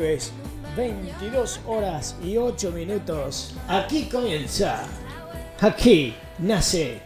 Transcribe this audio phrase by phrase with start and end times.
[0.00, 0.32] jueves,
[0.78, 3.52] 22 horas y 8 minutos.
[3.68, 4.84] Aquí comienza.
[5.60, 7.02] Aquí nace.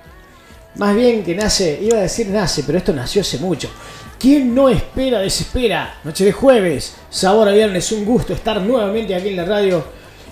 [0.76, 3.68] Más bien que nace, iba a decir nace, pero esto nació hace mucho.
[4.16, 5.98] ¿Quién no espera, desespera?
[6.04, 9.84] Noche de jueves, sabor a viernes, un gusto estar nuevamente aquí en la radio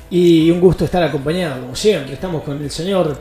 [0.09, 2.15] y un gusto estar acompañado, como siempre.
[2.15, 3.19] Estamos con el señor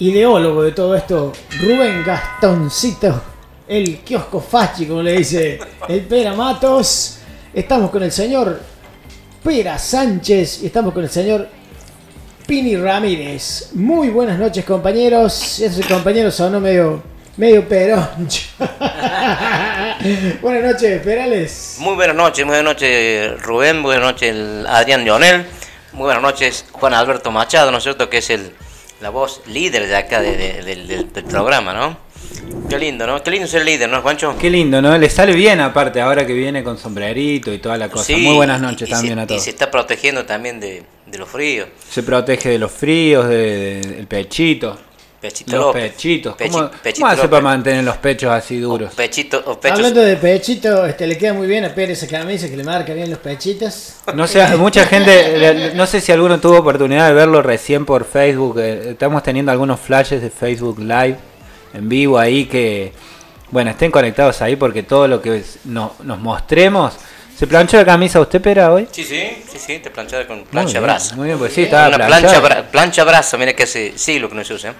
[0.00, 3.22] ideólogo de todo esto, Rubén Gastoncito,
[3.68, 7.18] el kiosco fachi, como le dice el Pera Matos.
[7.54, 8.71] Estamos con el señor
[9.42, 11.48] Pera Sánchez y estamos con el señor
[12.46, 13.70] Pini Ramírez.
[13.74, 15.58] Muy buenas noches, compañeros.
[15.60, 17.02] Ese compañero sonó medio,
[17.36, 18.42] medio peroncho.
[20.42, 21.76] buenas noches, Perales.
[21.78, 24.34] Muy buenas noches, muy buenas noches Rubén, buenas noches
[24.68, 25.44] Adrián Leonel,
[25.92, 28.08] muy buenas noches Juan Alberto Machado, ¿no es cierto?
[28.08, 28.52] Que es el,
[29.00, 31.96] la voz líder de acá de- de- del, del- del programa, ¿no?
[32.68, 33.22] Qué lindo, ¿no?
[33.22, 34.34] Qué lindo ser líder, ¿no, Juancho?
[34.40, 34.96] Qué lindo, ¿no?
[34.96, 38.04] Le sale bien aparte ahora que viene con sombrerito y toda la cosa.
[38.04, 39.40] Sí, Muy buenas noches y- y también se, a todos.
[39.40, 41.68] Y se está protegiendo también de, de los fríos.
[41.90, 44.78] Se protege de los fríos, de- de- del pechito.
[45.20, 45.92] Pechito Los López.
[45.92, 46.34] pechitos.
[46.36, 48.92] Pechi- ¿Cómo, Pechito cómo hace para mantener los pechos así duros?
[48.92, 49.78] O pechito, o pechos.
[49.78, 52.92] Hablando de pechito, este, le queda muy bien a Pérez esa camisa que le marca
[52.92, 53.98] bien los pechitos.
[54.14, 58.58] No sé, mucha gente, no sé si alguno tuvo oportunidad de verlo recién por Facebook.
[58.58, 61.18] eh, Estamos teniendo algunos flashes de Facebook Live
[61.74, 62.92] en vivo ahí que,
[63.50, 66.94] bueno, estén conectados ahí porque todo lo que es- no- nos mostremos.
[67.36, 68.86] ¿Se planchó la camisa usted, Pera, hoy?
[68.92, 71.16] Sí, sí, sí, sí, te planchada con Muy plancha bien, brasa.
[71.16, 74.34] Muy bien, pues sí, estaba Una plancha, bra- plancha brasa, mira que hace siglo que
[74.36, 74.70] no se usa.
[74.70, 74.74] ¿eh?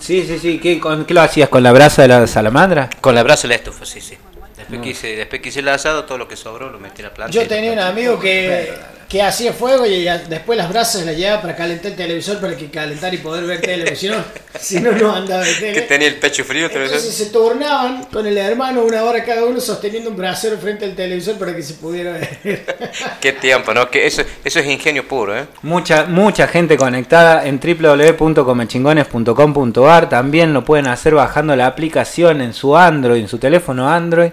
[0.00, 0.58] Sí, sí, sí.
[0.58, 1.48] ¿Qué, con, qué lo hacías?
[1.50, 2.88] ¿Con la brasa de la salamandra?
[3.00, 4.16] Con la brasa y la estufa, sí, sí.
[4.56, 7.08] Después, que hice, después que hice el asado, todo lo que sobró lo metí en
[7.08, 7.38] la plancha.
[7.40, 8.72] Yo tenía un amigo que,
[9.08, 12.56] que hacía fuego y ya- después las brasas las llevaba para calentar el televisor para
[12.56, 14.16] que calentar y poder ver tele, porque si no,
[14.60, 15.82] si no, no andaba de Que tele.
[15.82, 20.10] tenía el pecho frío, Entonces se turnaban con el hermano una hora cada uno sosteniendo
[20.10, 22.38] un brasero frente al televisor para que se pudiera ver.
[23.20, 23.88] Qué tiempo, ¿no?
[23.90, 25.44] Que eso, eso es ingenio puro, ¿eh?
[25.62, 30.08] Mucha, mucha gente conectada en www.comechingones.com.ar.
[30.08, 34.30] También lo pueden hacer bajando la aplicación en su Android, en su teléfono Android,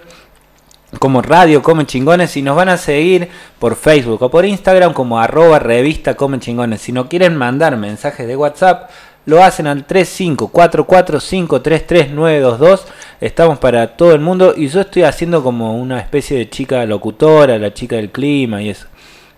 [0.98, 2.36] como Radio Come Chingones.
[2.36, 3.28] Y nos van a seguir
[3.58, 6.80] por Facebook o por Instagram como arroba revista Come Chingones.
[6.80, 8.90] Si no quieren mandar mensajes de WhatsApp,
[9.26, 12.80] lo hacen al 3544533922.
[13.20, 17.58] Estamos para todo el mundo y yo estoy haciendo como una especie de chica locutora,
[17.58, 18.86] la chica del clima y eso.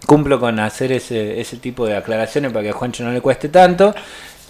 [0.06, 3.48] Cumplo con hacer ese, ese tipo de aclaraciones para que a Juancho no le cueste
[3.48, 3.94] tanto.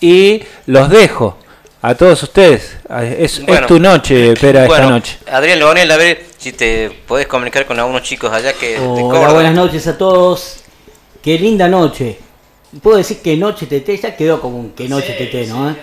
[0.00, 1.38] Y los dejo
[1.82, 2.76] a todos ustedes.
[3.18, 5.18] Es, es tu noche, Pera, esta Bueno, noche.
[5.30, 9.52] Adrián Leonel, a ver si te podés comunicar con algunos chicos allá que Hola, buenas
[9.52, 10.58] noches a todos.
[11.20, 12.20] Qué linda noche.
[12.80, 15.70] Puedo decir que noche TT, ya quedó como un que noche TT, ¿no?
[15.70, 15.74] eh?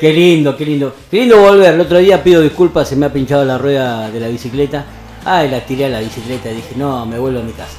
[0.00, 0.92] Qué lindo, qué lindo.
[1.08, 1.74] Qué lindo volver.
[1.74, 4.84] El otro día pido disculpas, se me ha pinchado la rueda de la bicicleta.
[5.24, 6.48] Ay, la tiré a la bicicleta.
[6.48, 7.78] Dije, no, me vuelvo a mi casa.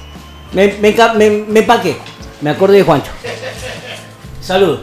[0.53, 1.97] Me, me, me, me empaqué.
[2.39, 3.11] Me acordé de Juancho.
[4.39, 4.79] Salud.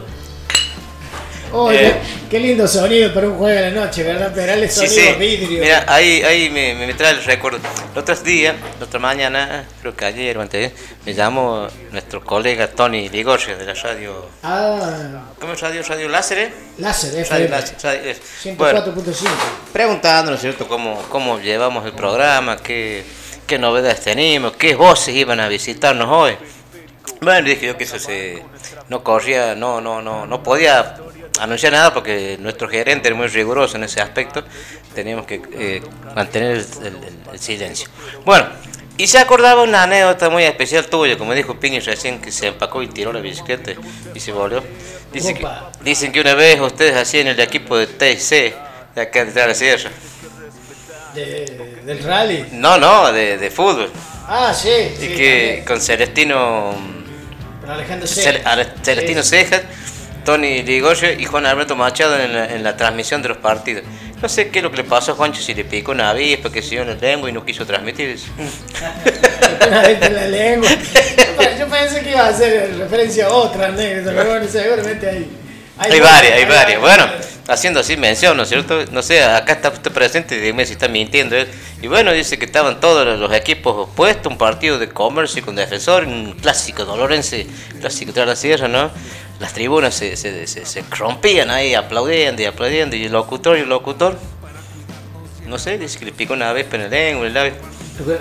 [1.51, 1.95] Oye, Eh.
[2.29, 4.33] qué lindo sonido para un juego de la noche, ¿verdad?
[4.33, 5.19] Perales Sí, sonido sí.
[5.19, 5.61] vidrio.
[5.61, 7.59] Mira, ahí, ahí me, me trae el recuerdo.
[7.95, 10.71] Los otros días, la otra mañana, creo que ayer o antes,
[11.05, 14.27] me llamó nuestro colega Tony Ligorge de la radio.
[14.43, 15.81] Ah, ¿Cómo es radio?
[15.83, 16.53] Radio Láser, ¿eh?
[16.77, 17.47] láser, Radio FM.
[17.81, 18.55] Radio-.
[18.55, 19.29] Bueno, 104.5.
[19.73, 23.03] preguntando, ¿no es cierto?, cómo, cómo llevamos el programa, qué,
[23.47, 26.37] qué novedades tenemos, qué voces iban a visitarnos hoy.
[27.21, 28.41] Bueno, dije yo que eso se
[28.87, 30.95] no corría, no, no, no, no podía
[31.39, 34.43] anunciar nada porque nuestro gerente era muy riguroso en ese aspecto.
[34.93, 35.81] Teníamos que eh,
[36.15, 36.97] mantener el, el-
[37.33, 37.87] el silencio.
[38.25, 38.47] Bueno,
[38.97, 42.81] y se acordaba una anécdota muy especial tuya, como dijo Piñi recién, que se empacó
[42.83, 43.71] y tiró la bicicleta
[44.13, 44.63] y se volvió.
[45.13, 45.47] Dice que,
[45.81, 48.53] dicen que una vez ustedes hacían el equipo de TC,
[48.95, 49.89] de acá de la sierra.
[51.15, 52.45] De- del rally.
[52.51, 53.89] No, no, de, de fútbol.
[54.27, 54.69] Ah, sí.
[54.69, 55.65] Y sí, que también.
[55.65, 56.75] con Celestino
[57.67, 58.51] Alejandro Cel- Ceja.
[58.51, 59.23] Ale- Celestino.
[59.23, 59.61] Cejas,
[60.23, 63.83] Tony Ligoye y Juan Alberto Machado en la, en la transmisión de los partidos.
[64.21, 66.51] No sé qué es lo que le pasó a Juancho, si le picó una avispa,
[66.51, 68.27] que se dio en el lengua y no quiso transmitir eso.
[69.67, 70.69] Una vez en la lengua.
[70.69, 75.09] Yo pe- Yo pensé que iba a hacer referencia a otra anécdota, pero bueno, seguramente
[75.09, 75.29] hay.
[75.77, 76.81] Hay varias, hay varias.
[76.81, 77.05] Bueno,
[77.47, 78.83] haciendo así mención, ¿no es cierto?
[78.91, 81.47] No sé, acá está usted presente, dime si está mintiendo él.
[81.81, 85.55] Y bueno, dice que estaban todos los- los equipos opuestos, un partido de comercio con
[85.55, 87.47] defensor, un clásico dolorense,
[87.79, 88.91] clásico de la sierra, ¿no?
[89.39, 93.61] Las tribunas se, se, se, se rompían ahí, aplaudiendo y aplaudiendo, y el locutor y
[93.61, 94.17] el locutor,
[95.47, 97.53] no sé, dice que le picó una vez en el lengua, en el labio.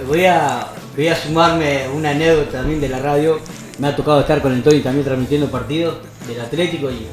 [0.06, 3.40] Voy a, voy a sumarme una anécdota también de la radio.
[3.78, 7.06] Me ha tocado estar con el Tony también transmitiendo partidos del Atlético y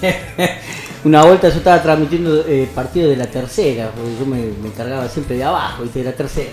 [1.04, 5.08] una vuelta yo estaba transmitiendo eh, partidos de la tercera, porque yo me, me encargaba
[5.08, 6.00] siempre de abajo, ¿viste?
[6.00, 6.52] de la tercera.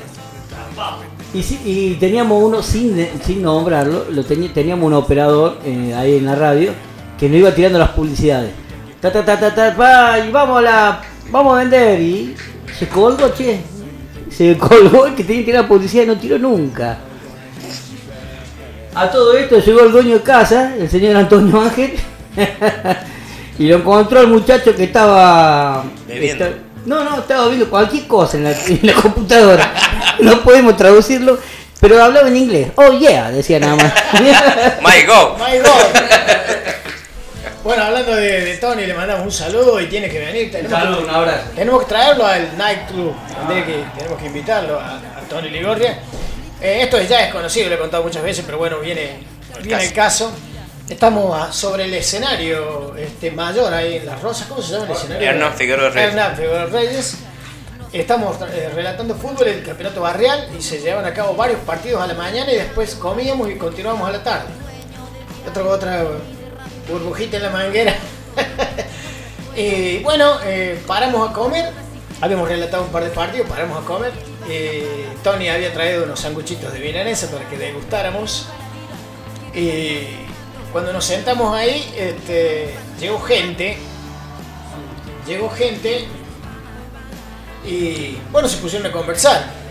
[1.34, 6.18] Y, sí- y teníamos uno, sin, de- sin nombrarlo, lo teníamos un operador eh, ahí
[6.18, 6.72] en la radio
[7.18, 8.52] que nos iba tirando las publicidades.
[9.00, 11.02] Ta, ta, ta, ta, ta, pa, y vamos a, la,
[11.32, 12.02] vamos a vender.
[12.02, 12.36] Y
[12.78, 13.62] se colgó, che.
[14.30, 16.98] Se colgó el que tenía que tirar publicidad y no tiró nunca.
[18.94, 21.94] A todo esto llegó el dueño de casa, el señor Antonio Ángel,
[23.58, 25.86] y lo encontró el muchacho que estaba...
[26.06, 26.46] Bebiendo.
[26.86, 29.74] no, no, estaba viendo cualquier cosa en la, en la computadora.
[30.26, 31.40] No podemos traducirlo,
[31.80, 32.68] pero hablaba en inglés.
[32.76, 33.94] Oh yeah, decía nada más.
[34.82, 35.38] My God.
[35.38, 36.02] My God.
[37.64, 40.52] Bueno, hablando de, de Tony, le mandamos un saludo y tiene que venir.
[40.52, 41.44] Tenemos, Saludo, que, un abrazo.
[41.56, 43.14] tenemos que traerlo al Night Club.
[43.48, 46.00] Que, tenemos que invitarlo a, a Tony Ligorria.
[46.60, 49.20] Eh, esto ya es conocido, lo he contado muchas veces, pero bueno, viene,
[49.62, 50.32] viene el caso.
[50.90, 54.48] Estamos a- sobre el escenario este, mayor ahí en Las Rosas.
[54.48, 55.30] ¿Cómo se llama el escenario?
[55.30, 56.10] Hernán Figueroa Reyes.
[56.10, 57.18] Hernán Figueroa Reyes.
[57.94, 62.02] Estamos eh, relatando fútbol en el campeonato barrial y se llevan a cabo varios partidos
[62.02, 64.48] a la mañana y después comíamos y continuamos a la tarde.
[65.50, 66.06] Otro, otra
[66.90, 67.94] burbujita en la manguera.
[69.58, 71.70] y bueno, eh, paramos a comer.
[72.22, 74.14] Habíamos relatado un par de partidos, paramos a comer.
[74.48, 78.48] Eh, Tony había traído unos sanguchitos de milanesa para que degustáramos.
[80.72, 83.78] Cuando nos sentamos ahí, este, llegó gente.
[85.28, 86.08] Llegó gente.
[87.66, 89.62] Y bueno, se pusieron a conversar.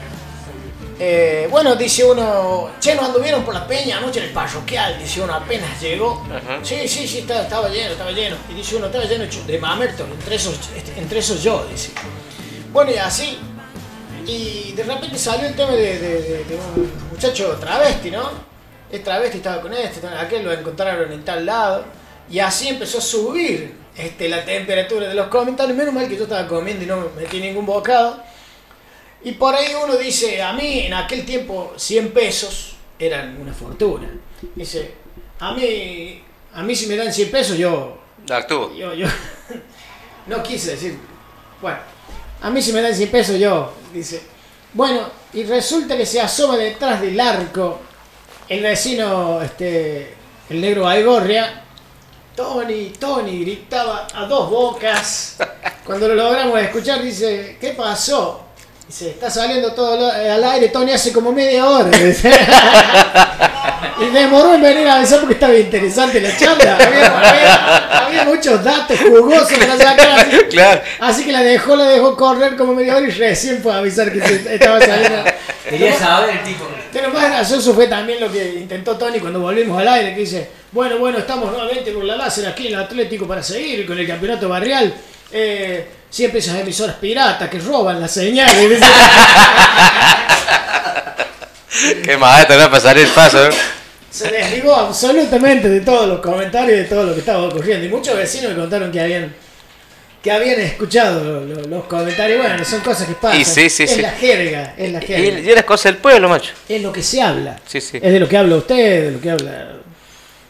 [1.03, 5.23] Eh, bueno, dice uno, che, nos anduvieron por la peña anoche en el parroquial, dice
[5.23, 6.27] uno, apenas llegó.
[6.31, 6.59] Ajá.
[6.63, 8.37] Sí, sí, sí, estaba, estaba lleno, estaba lleno.
[8.51, 10.57] Y dice uno, estaba lleno de mamertos, entre esos,
[10.97, 11.91] entre esos yo, dice.
[12.73, 13.39] Bueno, y así.
[14.27, 18.31] Y de repente salió el tema de, de- de- de un muchacho travesti, ¿no?
[18.93, 21.85] Es travesti, estaba con este, aquel lo encontraron en tal lado.
[22.31, 23.75] Y así empezó a subir
[24.05, 25.77] este, la temperatura de los comentarios.
[25.77, 28.23] Menos mal que yo estaba comiendo y no me metí ningún bocado.
[29.23, 34.11] Y por ahí uno dice, a mí en aquel tiempo 100 pesos eran una fortuna.
[34.55, 34.95] Dice,
[35.39, 36.23] a mí,
[36.55, 37.99] a mí si me dan 100 pesos yo,
[38.31, 38.75] Actúo.
[38.75, 39.07] yo, yo,
[40.27, 40.99] no quise decir,
[41.61, 41.79] bueno,
[42.41, 44.23] a mí si me dan 100 pesos yo, dice,
[44.73, 47.81] bueno, y resulta que se asoma detrás del arco
[48.49, 50.15] el vecino, este,
[50.49, 51.65] el negro Baigorria,
[52.45, 55.37] Tony, Tony, gritaba a dos bocas.
[55.85, 58.47] Cuando lo logramos escuchar, dice, ¿qué pasó?
[58.89, 61.91] Dice, está saliendo todo lo- eh, al aire, Tony hace como media hora.
[64.01, 66.77] y demoró en venir a avisar porque estaba interesante la charla.
[66.77, 70.21] Había, había- había muchos datos jugosos para sacar.
[70.21, 70.81] Así, Claro.
[71.01, 74.11] así que la dejó, la dejó correr como media hora y recién fue a avisar
[74.11, 75.25] que se- estaba saliendo.
[75.69, 76.65] Quería saber el tipo.
[76.91, 80.60] Pero más gracioso fue también lo que intentó Tony cuando volvimos al aire, que dice,
[80.73, 84.07] bueno, bueno, estamos nuevamente con la láser aquí en el Atlético para seguir con el
[84.07, 84.95] campeonato barrial.
[85.33, 88.81] Eh, siempre esas emisoras piratas que roban las señales.
[92.05, 93.47] Qué maestro, no pasar el paso.
[93.47, 93.51] ¿eh?
[94.11, 97.87] Se desligó absolutamente de todos los comentarios y de todo lo que estaba ocurriendo.
[97.87, 99.35] Y muchos vecinos me contaron que habían
[100.23, 102.43] que habían escuchado lo- lo- los comentarios.
[102.45, 103.41] Bueno, son cosas que pasan.
[103.41, 104.03] Y sí, sí, es sí.
[104.03, 105.39] la jerga, es la Y, jerga.
[105.39, 106.53] y las cosas del pueblo, macho.
[106.69, 107.59] Es lo que se habla.
[107.67, 107.99] Sí, sí.
[108.03, 109.69] Es de lo que habla usted, de lo que habla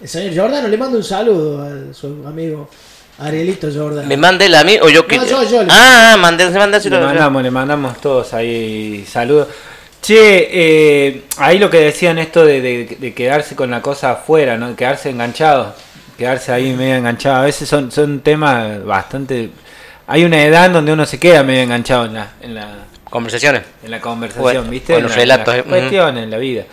[0.01, 0.69] el señor Giordano.
[0.69, 2.69] Le mando un saludo a su amigo
[3.19, 4.09] Arielito Giordano.
[4.09, 5.17] ¿Me manda él a mí o yo que.?
[5.17, 6.51] No, yo, yo le- Ah, ah, mandé, Le
[7.01, 9.49] mandamos, le mandamos todos ahí saludos.
[10.01, 14.57] Che, eh, ahí lo que decían esto de, de- de quedarse con la cosa afuera,
[14.57, 14.75] ¿no?
[14.75, 15.75] Quedarse enganchado,
[16.17, 17.37] quedarse ahí medio enganchado.
[17.37, 19.51] A veces son, son temas bastante...
[20.07, 22.69] Hay una edad en donde uno se queda medio enganchado en la, en la,
[23.11, 23.63] Conversaciones.
[23.85, 24.95] en la conversación, ¿viste?
[24.95, 26.65] o En los la- en relatos, las eh, cuestiones, en la vida.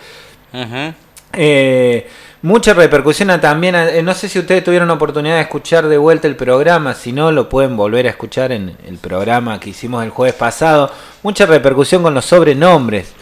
[0.54, 0.94] Ujú.
[1.34, 2.08] Eh,
[2.42, 3.74] mucha repercusión también.
[3.74, 6.94] eh, no sé si ustedes tuvieron oportunidad de escuchar de vuelta el programa.
[6.94, 10.90] Si no, lo pueden volver a escuchar en el programa que hicimos el jueves pasado.
[11.22, 13.12] Mucha repercusión con los sobrenombres.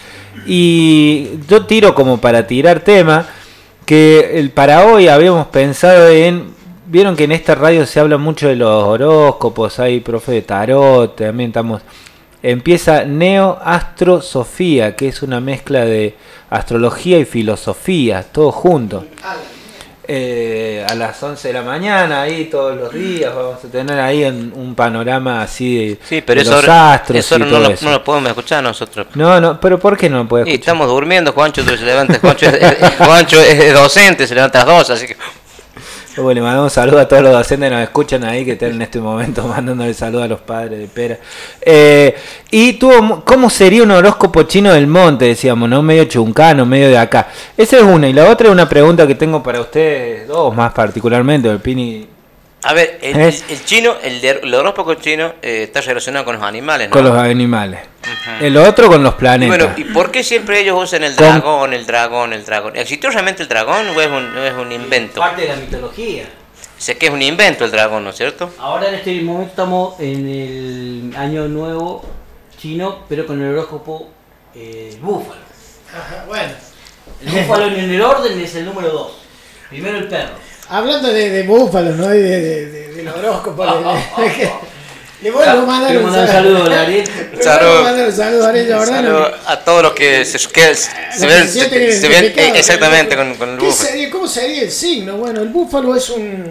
[0.47, 3.27] Y yo tiro como para tirar tema.
[3.85, 6.55] Que el, para hoy habíamos pensado en.
[6.89, 9.79] Vieron que en esta radio se habla mucho de los horóscopos.
[9.81, 11.17] Hay profe de tarot.
[11.17, 11.83] También estamos
[12.51, 16.15] empieza Neo Astrosofía, que es una mezcla de
[16.51, 19.05] astrología y filosofía, todo junto.
[20.09, 24.23] Eh, a las 11 de la mañana, ahí todos los días, vamos a tener ahí
[24.23, 27.59] un, un panorama así de, Sí, pero de eso, los astros eso y no, todo
[27.59, 27.85] lo, eso.
[27.87, 29.09] no lo podemos escuchar nosotros.
[29.17, 30.61] No, no, pero ¿por qué no lo Y escuchar?
[30.61, 34.65] estamos durmiendo, Juancho tú se levanta, Juancho es, es- Juancho es docente, se levanta a
[34.65, 35.17] las dos, así que
[36.17, 38.71] Bueno, le mandamos un saludo a todos los docentes que nos escuchan ahí, que están
[38.71, 41.19] en este momento mandándole saludo a los padres de Pera.
[41.61, 42.17] Eh,
[42.51, 45.27] y tuvo, ¿cómo sería un horóscopo chino del monte?
[45.27, 45.83] Decíamos, ¿no?
[45.83, 47.29] Medio chuncano, medio de acá.
[47.57, 48.09] Esa es una.
[48.09, 52.07] Y la otra es una pregunta que tengo para ustedes dos más particularmente, el Pini,
[52.63, 56.43] A ver, el, Es- el chino, el, el horóscopo chino eh, está relacionado con los
[56.45, 56.93] animales, ¿no?
[56.93, 57.81] con los animales.
[58.41, 59.57] El otro con los Y planetas.
[59.59, 62.77] bueno, ¿y por qué siempre ellos usan el Con- dragón, el dragón, el dragón?
[62.77, 65.21] ¿Existió realmente el dragón o es un, es un invento?
[65.21, 66.25] Parte de la mitología.
[66.79, 68.51] Sé que es un invento el dragón, ¿no es cierto?
[68.59, 72.05] Ahora en este momento estamos en el año nuevo
[72.59, 74.09] chino, pero con el horóscopo
[74.55, 75.41] eh, búfalo.
[75.95, 76.53] Ajá, bueno,
[77.25, 79.13] El búfalo en el orden es el número 2.
[79.71, 80.35] Primero el perro.
[80.69, 82.15] hablando de, de búfalos, ¿no?
[82.15, 83.65] Y de, de, de- del horóscopo.
[85.23, 86.69] Le- vuelvo a mandar un saludo.
[86.69, 87.05] Le
[87.43, 87.87] Saludo.
[87.87, 88.87] a saludo.
[88.87, 89.31] Saludo
[89.65, 93.59] todos los que se, que se Los ven, se se- eh, exactamente con, con el
[93.59, 93.89] ¿Qué búfalo.
[93.91, 95.17] sería- ¿Cómo sería el signo?
[95.17, 96.51] Bueno, el búfalo es un.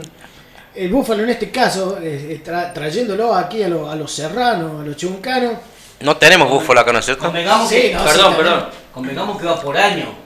[0.73, 1.97] El búfalo en este caso,
[2.43, 5.53] tra- trayéndolo aquí a, lo- a los serranos, a los chuncanos.
[6.01, 7.23] No tenemos búfalo acá, ¿no es cierto?
[7.23, 8.65] Convengamos Sí, que, no, perdón, sí, perdón.
[8.93, 10.24] Convengamos que va por año.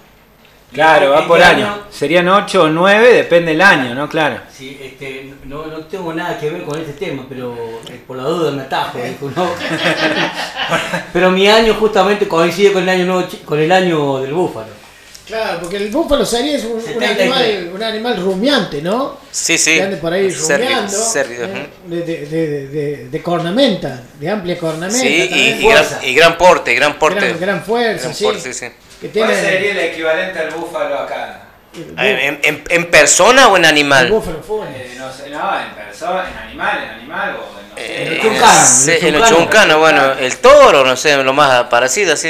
[0.73, 1.79] Claro, va ¿En por qué año.
[1.89, 4.07] Serían 8 o 9, depende del año, ¿no?
[4.07, 4.39] Claro.
[4.55, 7.55] Sí, este, no, no tengo nada que ver con este tema, pero
[7.89, 8.99] eh, por la duda me atajo.
[8.99, 9.49] dijo, ¿no?
[11.13, 14.79] pero mi año justamente coincide con el año nuevo con el año del búfalo.
[15.25, 17.19] Claro, porque el búfalo sería es un, un 73.
[17.31, 19.17] animal, un animal rumiante, ¿no?
[19.29, 19.75] Sí, sí.
[19.75, 20.91] Que ande por ahí Serio, rumiando.
[20.91, 21.69] serio, ¿eh?
[21.85, 21.95] ujú.
[21.95, 24.99] de, de, de, de- de cornamenta, de amplia cornamenta.
[24.99, 27.19] Sí, y, y gran, y gran porte, gran porte.
[27.27, 28.23] gran, gran fuerza, Gran sí.
[28.23, 28.65] porte, sí.
[29.01, 31.41] Que tiene el equivalente al búfalo acá?
[31.73, 34.09] el, ¿En, en, en persona o en el animal?
[34.09, 34.91] búfalo fúnebre.
[34.91, 38.13] Eh, no sé, no, en persona, en animal, en animal o en no Eh, En
[38.15, 39.45] los chuncanos, sí, en los en los chuncanos.
[39.45, 42.29] chuncanos, bueno, el toro, no sé, lo más parecido así.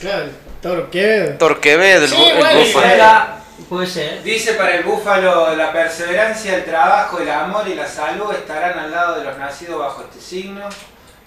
[0.00, 3.44] Claro, que Torquevedo, el, Sí, el bueno, búfalo.
[3.68, 4.22] Puede ser.
[4.22, 8.90] Dice para el búfalo, la perseverancia, el trabajo, el amor y la salud estarán al
[8.90, 10.68] lado de los nacidos bajo este signo.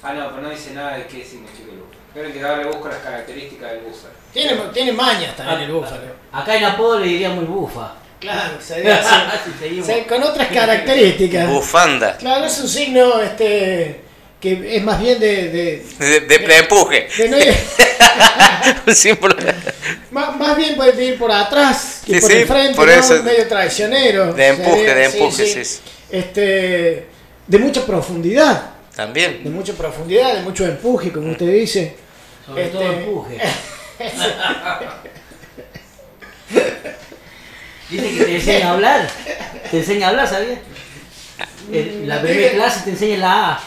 [0.03, 1.97] Ah, no, pero no dice nada de qué significa el búfalo.
[2.09, 4.13] Esperen que ahora le busco las características del búfalo.
[4.45, 6.01] Tiene, tiene mañas Ah, también el búfalo.
[6.31, 7.93] Acá en apodo le diríamos el bufa.
[8.19, 9.01] Claro, sería
[10.07, 11.47] con otras características.
[11.49, 12.17] Bufanda.
[12.17, 14.01] Claro, es un signo este
[14.39, 17.07] que es más bien de, de, De, de- de empuje.
[17.17, 17.37] de no
[20.11, 22.93] más, más bien puede ir por atrás que Sí, por sí, el frente, por ¿no?
[22.93, 23.23] eso.
[23.23, 24.33] medio traicionero.
[24.33, 25.79] De empuje, de empuje, sí, sí.
[26.11, 27.07] Este,
[27.47, 29.41] de mucha profundidad, de También.
[29.53, 31.95] mucha profundidad, de mucho empuje, como usted dice.
[32.45, 33.37] Sobre Este- todo empuje.
[37.89, 39.09] Dice que te enseña a hablar.
[39.71, 40.59] Te enseña a hablar, ¿sabías?
[41.69, 43.59] En la primera clase te enseña la A.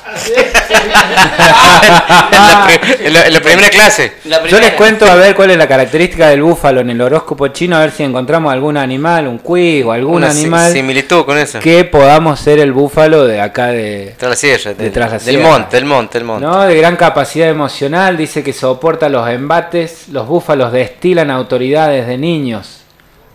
[3.04, 4.12] En, la, en la- primera clase.
[4.48, 7.76] Yo les cuento a ver cuál es la característica del búfalo en el horóscopo chino,
[7.76, 11.58] a ver si encontramos algún animal, un cuy o algún Una animal similitud con eso.
[11.60, 14.72] que podamos ser el búfalo de acá de, Tras la sierra.
[14.74, 15.48] de- Detrás la del sierra.
[15.50, 16.46] monte, del monte, del monte.
[16.46, 16.62] ¿no?
[16.62, 22.80] de gran capacidad emocional, dice que soporta los embates, los búfalos destilan autoridad desde niños,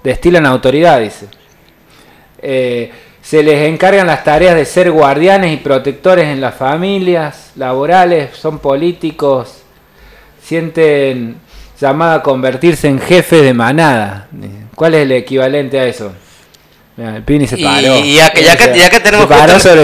[0.03, 1.27] destilan autoridad, dice.
[2.41, 2.91] Eh,
[3.25, 8.60] se les encargan las tareas de ser guardianes y protectores en las familias, laborales, son
[8.60, 9.63] políticos,
[10.44, 11.38] sienten
[11.79, 14.27] llamada a convertirse en jefes de manada.
[14.75, 16.12] ¿Cuál es el equivalente a eso?
[16.98, 17.98] Mira, el Pini se paró.
[18.00, 19.27] y acá, y acá- y acá tenemos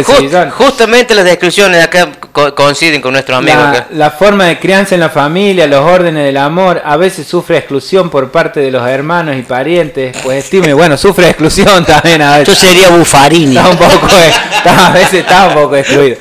[0.04, 3.62] justa- justamente las descripciones acá co- coinciden con nuestros amigos.
[3.62, 3.88] La, acá.
[3.92, 8.10] la forma de crianza en la familia, los órdenes del amor, a veces sufre exclusión
[8.10, 12.52] por parte de los hermanos y parientes, pues estime, bueno, sufre exclusión también a Yo
[12.52, 12.58] veces.
[12.60, 13.58] sería Bufarini.
[13.58, 16.18] Está un poco, está- a veces está un poco excluido.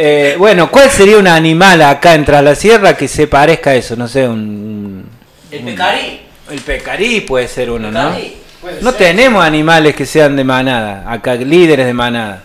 [0.00, 3.74] Eh, bueno, ¿cuál sería un animal acá en Tras la Sierra que se parezca a
[3.74, 3.96] eso?
[3.96, 5.04] No sé, un...
[5.50, 6.20] El pecarí.
[6.50, 8.10] El pecarí puede ser uno, ¿no?
[8.10, 8.36] Pecarí.
[8.60, 8.98] Puede No ser.
[8.98, 12.44] tenemos animales que sean de manada, acá líderes de manada.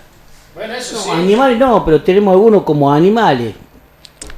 [0.55, 1.10] Bueno, eso No, sí.
[1.12, 3.55] animales no, pero tenemos algunos como animales.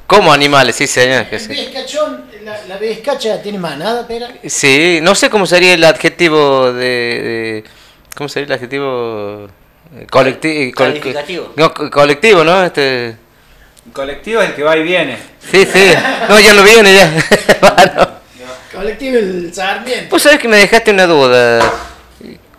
[0.07, 1.25] Como animales, sí, señor.
[1.25, 1.48] que El sí.
[1.50, 4.29] vizcachón, la, la vizcacha tiene manada, pera.
[4.45, 6.84] Sí, no sé cómo sería el adjetivo de.
[6.84, 7.63] de-
[8.15, 9.48] ¿Cómo sería el adjetivo?
[10.10, 10.72] Colectivo.
[10.75, 11.53] Calificativo.
[11.55, 12.63] no, co- colectivo, ¿no?
[12.63, 13.15] Este,
[13.93, 15.17] colectivo es el que va y viene.
[15.51, 15.93] sí, sí.
[16.29, 17.12] No, ya lo viene ya.
[17.62, 18.15] Bueno.
[18.74, 20.07] Colectivo el Sarmiento.
[20.12, 21.60] Vos sabés que me dejaste una duda.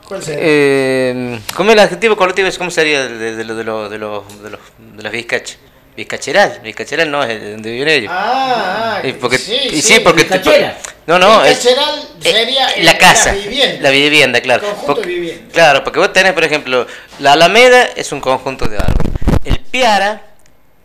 [0.06, 0.38] ¿Cuál será?
[0.40, 2.58] Eh, ¿Cómo el adjetivo colectivo es?
[2.58, 5.58] ¿Cómo sería el de, de, lo- de, lo- de, los- de, los- de las vizcachas?
[5.96, 6.60] Vizcacheral.
[6.62, 8.12] Vizcacheral no es el de donde viven ellos.
[8.14, 10.76] ah, ah, Y porque, sí, y sí, porque te- Vizcachera.
[11.06, 13.80] no, no, Vizcacheral eh, sería el- la casa, la vivienda.
[13.82, 14.62] la vivienda, claro.
[14.62, 15.52] Conjunto Porque- de vivienda.
[15.54, 16.86] Claro, porque vos tenés, por ejemplo,
[17.20, 19.12] la Alameda es un conjunto de árboles,
[19.44, 20.20] el Piara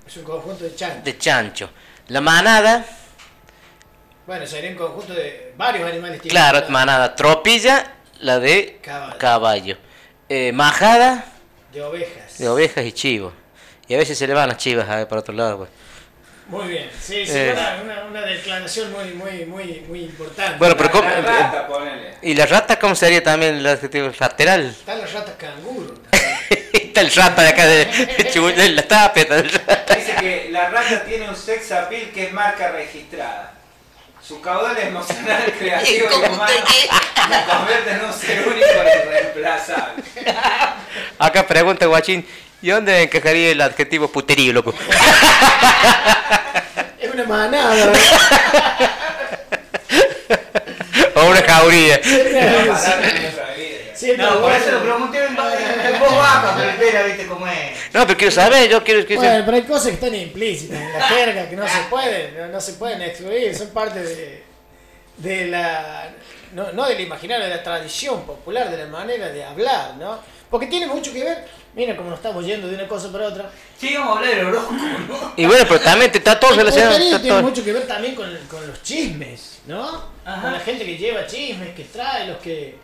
[0.08, 1.04] Es un conjunto de chanchos.
[1.04, 1.70] de chancho,
[2.08, 2.86] la Manada,
[4.26, 6.22] Bueno, sería un conjunto de varios animales.
[6.22, 6.64] claro.
[6.70, 9.18] Manada, Tropilla, la de Caballo.
[9.18, 9.78] caballo,
[10.30, 11.26] Eh, Majada
[11.74, 12.38] De ovejas.
[12.38, 13.34] de ovejas y chivos.
[13.88, 15.70] Y a veces se le van las chivas a ver, para otro lado, pues.
[16.48, 16.90] Muy bien.
[17.00, 17.54] Sí, sí, Eh.
[17.54, 20.58] una, una, una declaración muy, muy, muy, muy importante.
[20.58, 22.16] Bueno, pero ¿cómo- rata, ponele.
[22.22, 24.66] ¿Y la rata cómo sería también el adjetivo lateral?
[24.80, 25.94] Están las ratas canguro.
[26.74, 29.22] está el rata de acá de, de, de la tapia.
[29.24, 29.96] está rata.
[29.96, 33.54] Dice que la rata tiene un sex appeal que es marca registrada.
[34.32, 36.54] Su caudal emocional, creativo y humano
[37.30, 40.04] la convierte en un ser único e irreemplazable.
[41.20, 42.26] Acá pregunta Guachín,
[42.62, 44.74] ¿y dónde encajaría el adjetivo puterío, loco?
[46.98, 47.92] Es una manada.
[51.14, 52.00] o una jauría.
[53.94, 55.38] Sí, No, por eso lo pregunté en,
[55.94, 57.81] en voz baja, pero espera, viste cómo es.
[57.94, 59.06] No, pero quiero saber, yo quiero...
[59.06, 62.38] quiero Bueno, pero hay cosas que están implícitas en la jerga que no se pueden,
[62.38, 64.44] no, no se pueden excluir, son parte de,
[65.18, 66.10] de la,
[66.54, 70.20] no, no del imaginario, de la tradición popular, de la manera de hablar, ¿no?
[70.50, 71.46] Porque tiene mucho que ver,
[71.76, 73.50] mira cómo nos estamos yendo de una cosa para otra.
[73.80, 74.76] Sí, vamos a hablar del horóscopo,
[75.08, 75.34] ¿no?
[75.38, 76.98] Y bueno, pero también te está todo El relacionado.
[76.98, 80.12] tiene todo- mucho que ver también con, con los chismes, ¿no?
[80.26, 80.42] Ajá.
[80.42, 82.76] Con la gente que lleva chismes, que trae, los que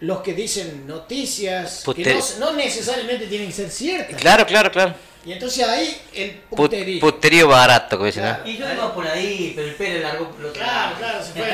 [0.00, 2.04] los que dicen noticias que
[2.38, 4.20] no, no necesariamente tienen que ser ciertas.
[4.20, 4.94] Claro, claro, claro.
[5.24, 7.00] Y entonces ahí el Put- puterío.
[7.00, 8.34] puterío barato, como dicen, ¿no?
[8.34, 8.48] Claro.
[8.48, 10.96] Y yo iba por ahí, pero el pelo largo por el otro Claro, lado.
[10.98, 11.46] claro, se fue,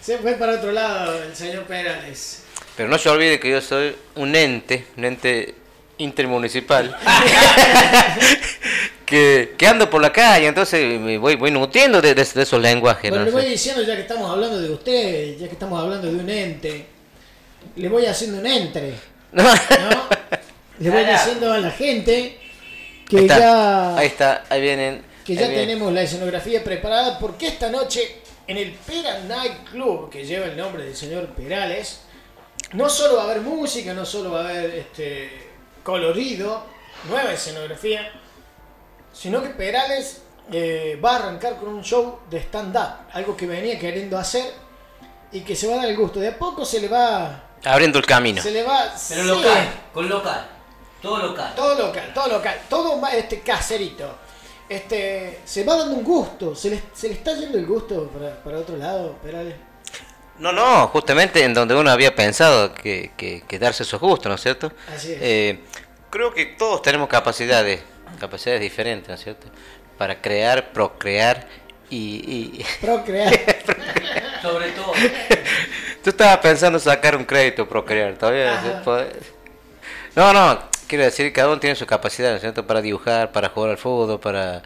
[0.00, 2.42] se fue para otro lado el señor Perales.
[2.76, 5.54] Pero no se olvide que yo soy un ente, un ente
[5.98, 6.96] intermunicipal,
[9.06, 12.60] que, que ando por la calle, entonces me voy, voy nutriendo de, de- de esos
[12.60, 13.10] lenguajes.
[13.10, 13.30] Bueno, ¿no?
[13.30, 16.28] le voy diciendo, ya que estamos hablando de usted, ya que estamos hablando de un
[16.30, 16.86] ente,
[17.76, 18.94] le voy haciendo un entre,
[19.32, 19.42] No.
[19.42, 20.08] ¿no?
[20.78, 22.38] Le voy diciendo a la gente
[23.08, 25.02] que Ahí está, ya, ahí está, ahí vienen.
[25.24, 25.66] que ahí ya vienen.
[25.68, 28.16] tenemos la escenografía preparada porque esta noche
[28.46, 32.00] en el Pera Night Club, que lleva el nombre del señor Perales,
[32.72, 35.30] no solo va a haber música, no solo va a haber este
[35.82, 36.64] colorido,
[37.08, 38.10] nueva escenografía,
[39.12, 43.78] sino que Perales eh, va a arrancar con un show de stand-up, algo que venía
[43.78, 44.44] queriendo hacer
[45.32, 46.20] y que se va a dar el gusto.
[46.20, 48.42] De a poco se le va, Abriendo el camino.
[48.42, 50.48] se le va, Pero sí, local, con local.
[51.00, 51.52] Todo local.
[51.54, 54.18] todo local, todo local, todo este caserito.
[54.68, 58.42] Este, se va dando un gusto, se le, se le está yendo el gusto para,
[58.42, 59.54] para otro lado, Perales.
[60.38, 64.34] No, no, justamente en donde uno había pensado que, que, que darse esos gustos, ¿no
[64.34, 64.72] es cierto?
[64.94, 65.18] Así es.
[65.20, 65.60] Eh,
[66.10, 67.82] creo que todos tenemos capacidades,
[68.18, 69.46] capacidades diferentes, ¿no es cierto?
[69.98, 71.46] Para crear, procrear
[71.90, 72.58] y...
[72.60, 72.66] y...
[72.80, 73.32] Procrear.
[74.42, 74.92] Sobre todo.
[76.04, 78.82] Tú estabas pensando sacar un crédito, procrear, todavía
[80.14, 82.66] No, no, quiero decir, cada uno tiene su capacidad, ¿no es cierto?
[82.66, 84.60] Para dibujar, para jugar al fútbol, para,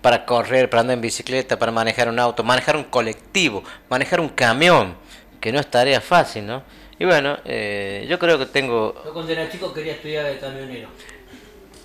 [0.00, 4.28] para correr, para andar en bicicleta, para manejar un auto, manejar un colectivo, manejar un
[4.28, 4.94] camión,
[5.40, 6.62] que no es tarea fácil, ¿no?
[6.96, 8.94] Y bueno, eh, yo creo que tengo...
[9.04, 10.90] Yo cuando era chico quería estudiar de camionero.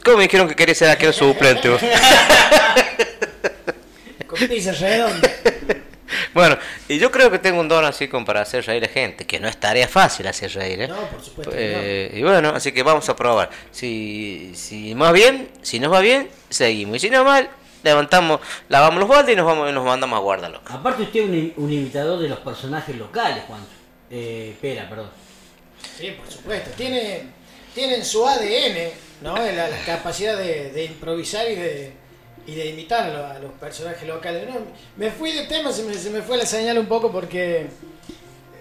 [0.06, 1.68] ¿Cómo me dijeron que quería ser aquel suplente?
[1.68, 1.82] vos?
[4.28, 5.28] Con pizza redonda.
[6.34, 9.26] bueno, y yo creo que tengo un don así como para hacer reír a gente,
[9.26, 10.88] que no es tarea fácil hacer reír, ¿eh?
[10.88, 13.50] No, por supuesto que Eh, Y bueno, así que vamos a probar.
[13.72, 16.98] Si, si más bien, si nos va bien, seguimos.
[16.98, 17.50] Y si no mal,
[17.84, 20.62] levantamos, lavamos los baldes y nos vamos y nos mandamos a guardarlo.
[20.68, 21.26] Aparte usted es
[21.58, 23.62] un, un imitador de los personajes locales, Juan.
[24.12, 25.10] Eh, Pera, perdón.
[25.98, 26.72] Sí, por supuesto.
[26.76, 27.24] Tiene,
[27.74, 28.92] tienen su ADN,
[29.22, 29.36] ¿no?
[29.36, 31.94] La, la capacidad de, de improvisar y de,
[32.50, 34.48] y de imitar a, lo- a los personajes locales.
[34.48, 34.56] No,
[34.98, 37.68] me fui de tema, se me, se me fue la señal un poco porque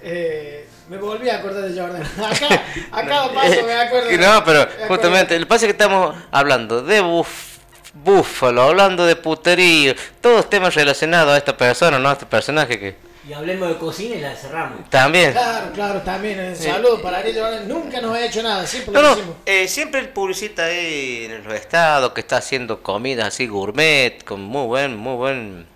[0.02, 2.02] eh, me volví a acordar de Jordan.
[2.24, 4.08] Acá, a cada paso me acuerdo.
[4.08, 7.58] Que no, pero justamente, el pasa es que estamos hablando de buf,
[7.94, 12.08] búfalo, hablando de puterío, todos temas relacionados a esta persona, ¿no?
[12.10, 14.88] A este personaje que Y hablemos de cocina y la cerramos.
[14.88, 15.32] también.
[15.32, 16.40] Claro, claro, también.
[16.40, 17.68] eh, Saludos para Jordan.
[17.68, 21.44] Nunca nos ha hecho nada, siempre No, lo no, eh, siempre el publicita ahí en
[21.44, 25.66] los estados que está haciendo comidas así gourmet, con muy buen, muy buen,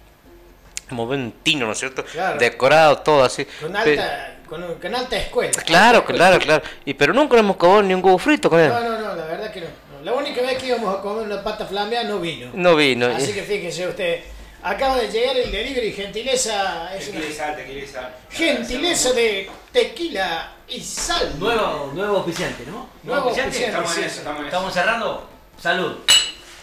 [0.91, 2.05] muy buen tino, ¿no es cierto?
[2.05, 2.39] Claro.
[2.39, 3.45] Decorado, todo así.
[3.61, 5.53] Con alta, con, con alta escuela.
[5.67, 6.19] Claro, Alta escuela.
[6.39, 6.65] claro, claro.
[6.87, 8.71] Y pero nunca le hemos cobrado ni un huevo frito con él.
[8.71, 9.67] No, no, no, la verdad que no.
[10.05, 12.51] La única vez que íbamos a comer una pata flambeada no vino.
[12.55, 13.07] No vino.
[13.09, 14.21] Así que fíjese usted,
[14.63, 17.21] acaba de llegar el delivery, gentileza, es una
[18.31, 21.35] gentileza de tequila y sal.
[21.39, 22.89] Nuevo, nuevo oficiante, ¿no?
[23.03, 23.67] Nuevo oficiante.
[24.45, 25.29] Estamos cerrando.
[25.61, 25.97] Salud.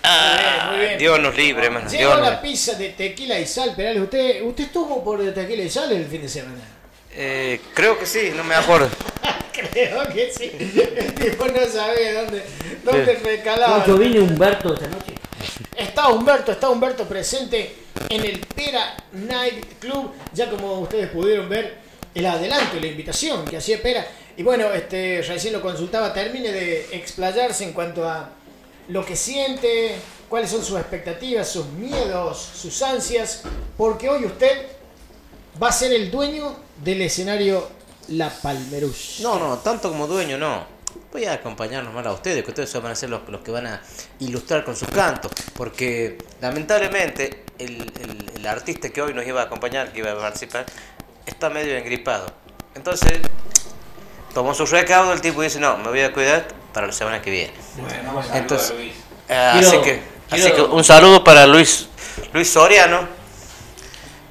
[0.04, 0.98] Ah, Muy bien, muy bien.
[1.00, 1.90] Dios nos libre, hermano.
[1.90, 4.02] Llegó Dios la nos- pizza de tequila y sal, Perales.
[4.04, 6.64] ¿Usted, usted estuvo por tequila y sal el fin de semana?
[7.12, 8.90] Eh, creo que sí, no me acuerdo.
[9.74, 10.50] Creo que sí.
[10.96, 12.42] El tipo no sabía dónde,
[12.82, 13.74] dónde recalaba.
[13.76, 15.16] Juancho, ¿viene Humberto esta noche?
[15.76, 17.76] Está Humberto, está Humberto presente
[18.10, 21.78] en el Pera Night Club, ya como ustedes pudieron ver
[22.14, 24.06] el adelanto, la invitación que hacía Pera.
[24.38, 28.30] Y bueno, este, recién lo consultaba, termine de explayarse en cuanto a
[28.88, 29.96] lo que siente,
[30.30, 33.44] cuáles son sus expectativas, sus miedos, sus ansias,
[33.78, 34.68] porque hoy usted
[35.62, 37.68] va a ser el dueño del escenario
[38.08, 39.20] La Palmerus.
[39.22, 40.66] No, no, tanto como dueño no.
[41.12, 43.68] voy a acompañarnos más a ustedes, que ustedes van a ser los, los que van
[43.68, 43.82] a
[44.20, 49.46] ilustrar con sus cantos, porque lamentablemente el, el- el artista que hoy nos iba a
[49.46, 50.66] acompañar, que iba a participar,
[51.26, 52.32] está medio engripado.
[52.76, 53.20] Entonces,
[54.34, 57.22] tomó su recaudo el tipo y dice, no, me voy a cuidar para la semana
[57.22, 57.54] que viene.
[58.34, 58.74] Entonces,
[59.28, 61.88] eh, Quiero- así que, así que quiero- un saludo para Luis,
[62.34, 63.08] Luis Soriano,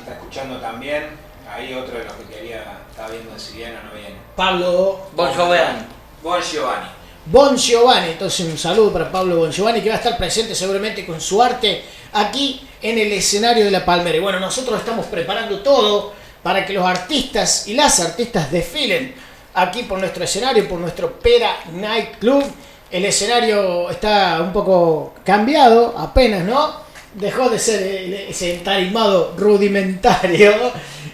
[0.00, 1.04] está escuchando también.
[1.48, 4.16] Ahí otro de los que quería, estaba viendo si viene o no viene.
[4.34, 5.78] Pablo Bon Joviani.
[6.22, 6.86] Bon Giovanni.
[7.26, 11.04] Bon Giovanni, entonces un saludo para Pablo Bon Giovanni que va a estar presente seguramente
[11.06, 11.82] con su arte
[12.12, 14.16] aquí en el escenario de la Palmera.
[14.16, 19.14] Y bueno, nosotros estamos preparando todo para que los artistas y las artistas desfilen
[19.54, 22.44] aquí por nuestro escenario, por nuestro Pera Night Club.
[22.90, 26.85] El escenario está un poco cambiado, apenas, ¿no?
[27.16, 30.52] Dejó de ser el- ese entarimado rudimentario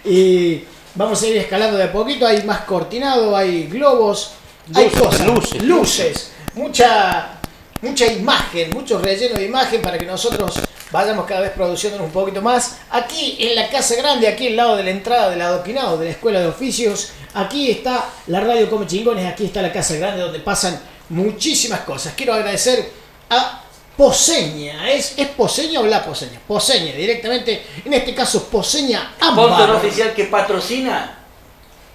[0.04, 0.64] y
[0.96, 2.26] vamos a ir escalando de a poquito.
[2.26, 4.32] Hay más cortinado, hay globos,
[4.74, 7.38] hay Luces, cosas, luces, luces, mucha,
[7.80, 10.60] mucha imagen, mucho relleno de imagen para que nosotros
[10.90, 12.78] vayamos cada vez produciéndonos un poquito más.
[12.90, 16.10] Aquí en la Casa Grande, aquí al lado de la entrada del adoquinado de la
[16.10, 20.40] Escuela de Oficios, aquí está la Radio Come Chingones, aquí está la Casa Grande donde
[20.40, 20.78] pasan
[21.10, 22.12] muchísimas cosas.
[22.16, 22.90] Quiero agradecer
[23.30, 23.61] a
[24.02, 26.40] Poseña, ¿es, es Poseña o la Poseña?
[26.44, 29.70] Poseña, directamente, en este caso Poseña Ámbar.
[29.70, 31.18] oficial que patrocina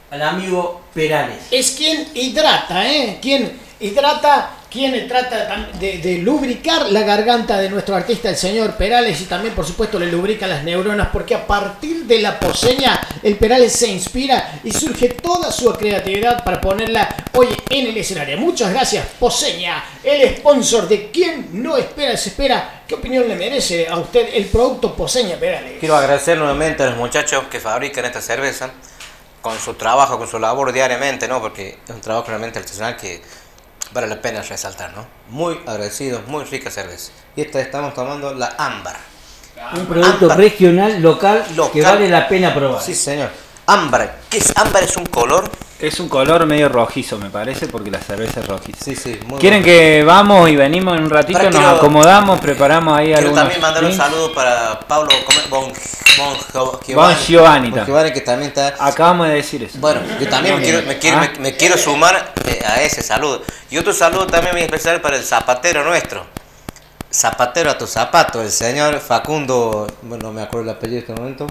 [0.10, 1.43] al amigo Perales.
[1.52, 3.20] es quien hidrata, ¿eh?
[3.22, 9.26] Quien hidrata, quien trata de lubricar la garganta de nuestro artista, el señor Perales, y
[9.26, 13.74] también, por supuesto, le lubrica las neuronas, porque a partir de la poseña, el Perales
[13.74, 18.38] se inspira y surge toda su creatividad para ponerla hoy en el escenario.
[18.38, 22.84] Muchas gracias, Poseña, el sponsor de quien no espera, se espera.
[22.88, 25.74] ¿Qué opinión le merece a usted el producto Poseña Perales?
[25.80, 28.70] Quiero agradecer nuevamente a los muchachos que fabrican esta cerveza
[29.42, 31.42] con su trabajo, con su labor diariamente, ¿no?
[31.42, 33.22] Porque es un trabajo realmente artesanal que
[33.93, 35.06] vale la pena resaltar, ¿no?
[35.30, 37.12] Muy agradecidos, muy rica cerveza.
[37.36, 38.95] Y esta estamos tomando la ámbar.
[39.73, 40.38] Un producto Ámbar.
[40.38, 41.82] regional, local, que Local.
[41.84, 42.82] vale la pena probar.
[42.82, 43.30] Sí, señor.
[43.69, 44.19] Ámbar.
[44.30, 44.84] ¿Qué es ámbar?
[44.84, 45.49] Es un color.
[45.80, 48.84] Es un color medio rojizo, me parece, porque la cerveza es rojiza.
[48.84, 49.65] Sí, sí, muy ¿Quieren bueno.
[49.77, 51.38] que vamos y venimos en un ratito?
[51.38, 53.39] Nos quiero- acomodamos, preparamos ahí Quiero algunos.
[53.43, 55.10] también mandar un saludo para Pablo
[55.49, 55.65] Bon,
[56.17, 57.71] Bon Gio- Bon Giovanni.
[57.86, 59.77] Giovanni, que también está Acabamos de decir eso.
[59.80, 61.30] Bueno, yo también me quiero, me quiero, Ah.
[61.34, 63.43] me, me quiero sumar eh, a ese saludo.
[63.69, 66.25] Y otro saludo también muy especial para el zapatero nuestro.
[67.13, 71.13] Zapatero a tu zapato, el señor Facundo, bueno, no me acuerdo el apellido en este
[71.13, 71.47] momento.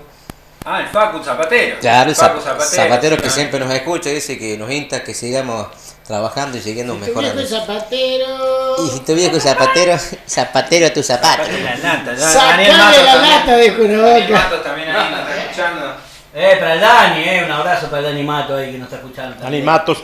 [0.68, 1.79] Ah, el Facu Zapatero.
[1.79, 5.68] Claro, el Facu zap- zapatero, que siempre nos escucha, dice que nos insta que sigamos
[6.05, 7.40] trabajando y siguiendo Tu viejo mejorando.
[7.42, 8.76] es zapatero.
[8.85, 11.42] Y si tu viejo zapatero, zapatero a tu zapato.
[11.62, 14.33] La lata, ya- Sacale Daniel Matos la también.
[14.33, 15.94] lata también ahí nos está escuchando.
[16.35, 18.96] Eh, para el Dani, eh, un abrazo para el Dani Mato ahí que nos está
[18.96, 19.37] escuchando.
[19.37, 19.64] también.
[19.64, 20.02] Matos.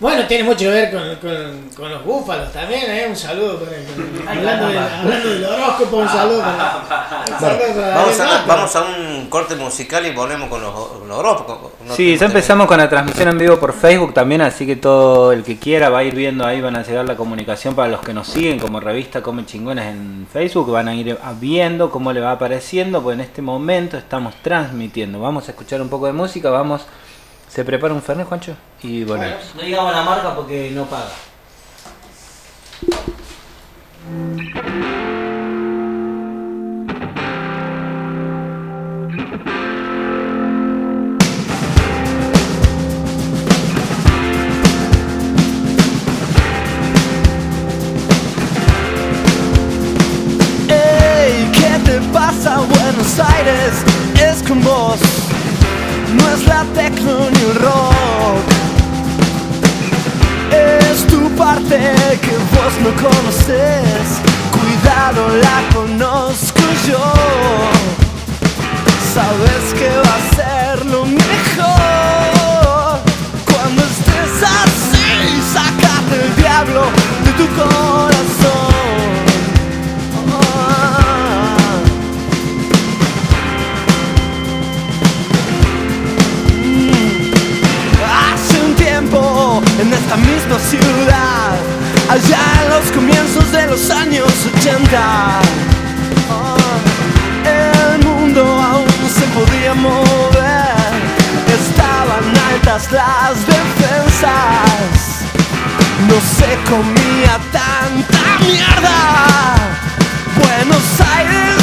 [0.00, 3.06] Bueno, tiene mucho que ver con, con, con los búfalos también, ¿eh?
[3.08, 8.18] Un saludo con el, con- hablando, del, hablando del horóscopo, un saludo para, para Vamos
[8.20, 8.46] a, Mato.
[8.48, 10.74] vamos a un corte musical y volvemos con los,
[11.06, 11.70] los horóscopos.
[11.86, 15.30] No Sí, ya empezamos con la transmisión en vivo por Facebook también, así que todo
[15.32, 18.00] el que quiera va a ir viendo ahí, van a llegar la comunicación para los
[18.00, 22.20] que nos siguen como revista Come Chingones en Facebook, van a ir viendo cómo le
[22.20, 25.20] va apareciendo, pues en este momento estamos transmitiendo.
[25.20, 26.82] Vamos a escuchar un poco de música, vamos,
[27.54, 29.54] se prepara un Fernet, Juancho, y volvemos.
[29.54, 31.06] No digamos la marca porque no paga.
[50.68, 52.56] Ey, ¿qué te pasa?
[52.56, 53.84] Buenos Buenos Aires
[54.20, 54.98] es con vos,
[56.16, 58.46] no es la tecno ni el rock.
[60.50, 61.78] Es tu parte
[62.24, 64.04] que vos no conoces,
[64.56, 67.04] cuidado la conozco yo.
[69.14, 73.00] Sabes que va a ser lo mejor
[73.50, 76.82] cuando estés así, sacate el diablo
[77.24, 78.13] de tu corazón.
[89.94, 91.54] Esta misma ciudad,
[92.08, 94.26] allá en los comienzos de los años
[94.58, 94.98] 80,
[96.30, 96.56] ah,
[97.44, 100.90] el mundo aún se podía mover,
[101.46, 105.00] estaban altas las defensas,
[106.08, 108.98] no se comía tanta mierda.
[110.36, 110.84] Buenos
[111.16, 111.62] Aires,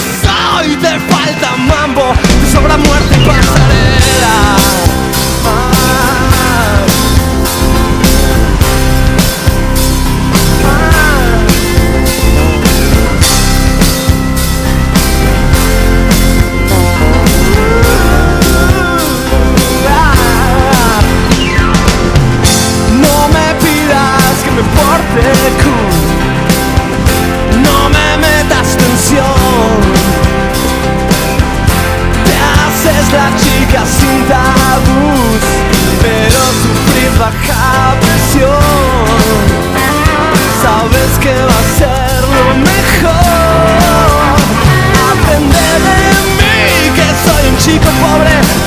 [0.56, 4.62] hoy te falta mambo, te sobra muerte y pasarela.
[27.64, 29.26] No me metas tensión.
[32.26, 35.42] Te haces la chica sin tabús
[36.02, 39.44] Pero sufrir baja presión.
[40.64, 43.82] Sabes que va a ser lo mejor.
[45.12, 46.02] Aprende de
[46.38, 46.56] mí
[46.96, 48.61] que soy un chico pobre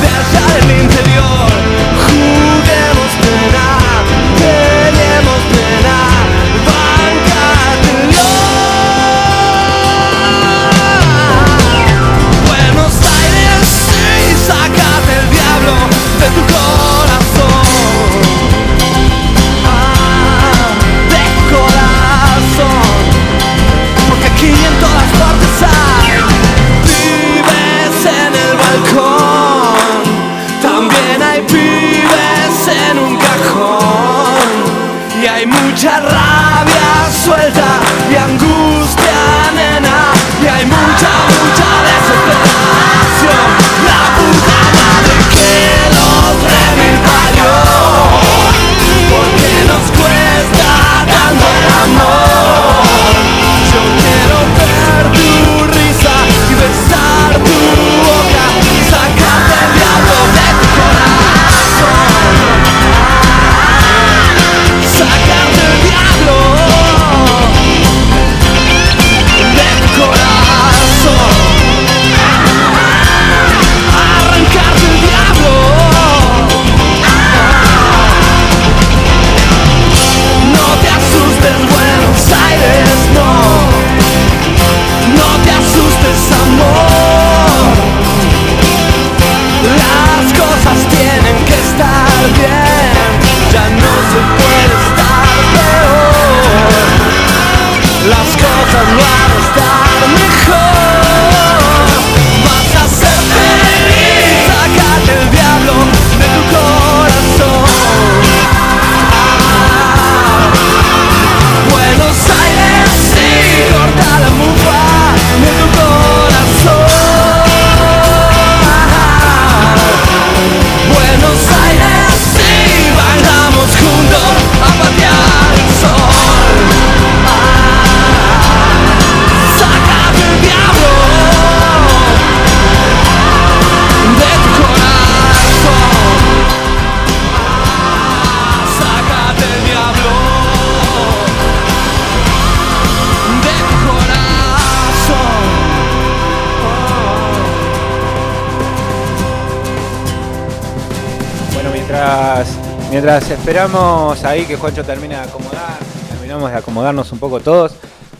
[152.91, 155.77] mientras, esperamos ahí que Juancho termine de acomodar,
[156.09, 157.75] terminamos de acomodarnos un poco todos,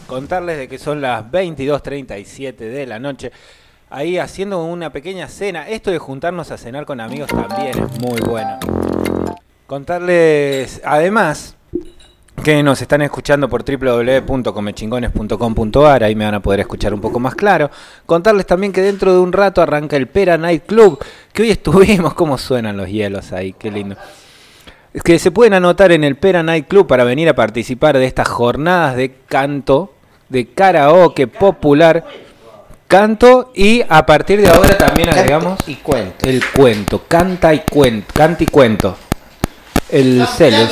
[0.06, 3.32] contarles de que son las 22.37 de la noche,
[3.90, 5.68] ahí haciendo una pequeña cena.
[5.68, 8.58] Esto de juntarnos a cenar con amigos también es muy bueno.
[9.66, 11.56] Contarles, además,
[12.42, 17.34] que nos están escuchando por www.comechingones.com.ar, ahí me van a poder escuchar un poco más
[17.34, 17.70] claro.
[18.06, 22.14] Contarles también que dentro de un rato arranca el Pera Night Club, que hoy estuvimos,
[22.14, 23.96] cómo suenan los hielos ahí, qué lindo.
[24.94, 28.06] Es que se pueden anotar en el Pera Night Club para venir a participar de
[28.06, 29.92] estas jornadas de canto,
[30.28, 32.04] de karaoke popular
[32.86, 36.26] canto y a partir de ahora también Canto agregamos y cuento.
[36.26, 38.96] el cuento, canta y cuento, canta y cuento.
[39.90, 40.68] El celo, el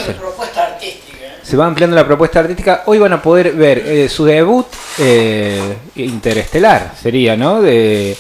[1.55, 2.83] Se va ampliando la propuesta artística.
[2.87, 4.67] Hoy van a poder ver eh, su debut
[4.99, 7.63] eh, interestelar, sería, ¿no?
[7.63, 8.17] De,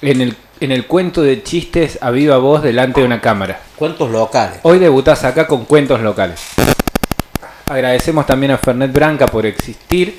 [0.00, 3.60] en, el, en el cuento de chistes a viva voz delante de una cámara.
[3.76, 4.60] Cuentos locales.
[4.62, 6.40] Hoy debutás acá con cuentos locales.
[7.66, 10.18] Agradecemos también a Fernet Branca por existir.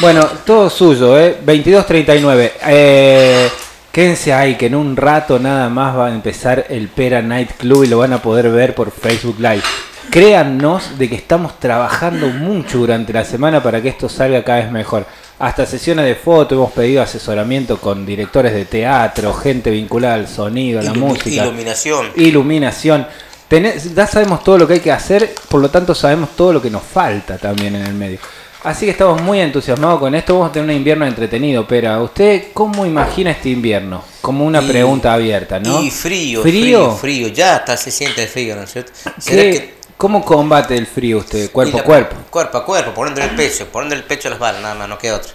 [0.00, 1.36] Bueno, todo suyo, ¿eh?
[1.44, 2.52] 22.39.
[2.66, 3.48] Eh,
[3.90, 7.84] quédense ahí, que en un rato nada más va a empezar el Pera Night Club
[7.84, 9.62] y lo van a poder ver por Facebook Live.
[10.10, 14.70] Créannos de que estamos trabajando mucho durante la semana para que esto salga cada vez
[14.70, 15.04] mejor.
[15.38, 20.80] Hasta sesiones de foto, hemos pedido asesoramiento con directores de teatro, gente vinculada al sonido,
[20.80, 22.06] a la música Iluminación.
[22.16, 23.06] iluminación.
[23.50, 26.62] Tenés- ya sabemos todo lo que hay que hacer, por lo tanto sabemos todo lo
[26.62, 28.18] que nos falta también en el medio.
[28.66, 30.34] Así que estamos muy entusiasmados con esto.
[30.34, 31.64] Vamos a tener un invierno entretenido.
[31.68, 34.02] Pero, ¿usted cómo imagina este invierno?
[34.20, 35.80] Como una Y- pregunta abierta, ¿no?
[35.82, 36.96] Y frío, ¿Frío?
[36.96, 37.28] frío, frío.
[37.28, 38.90] Ya hasta se siente el frío, ¿no es cierto?
[39.04, 41.50] ¿Qué- ¿Será que ¿Cómo combate el frío usted?
[41.52, 42.16] Cuerpo a cuerpo.
[42.28, 44.98] Cuerpo a cuerpo, poniéndole el pecho, poniéndole el pecho a las balas, nada más, no
[44.98, 45.32] queda otro.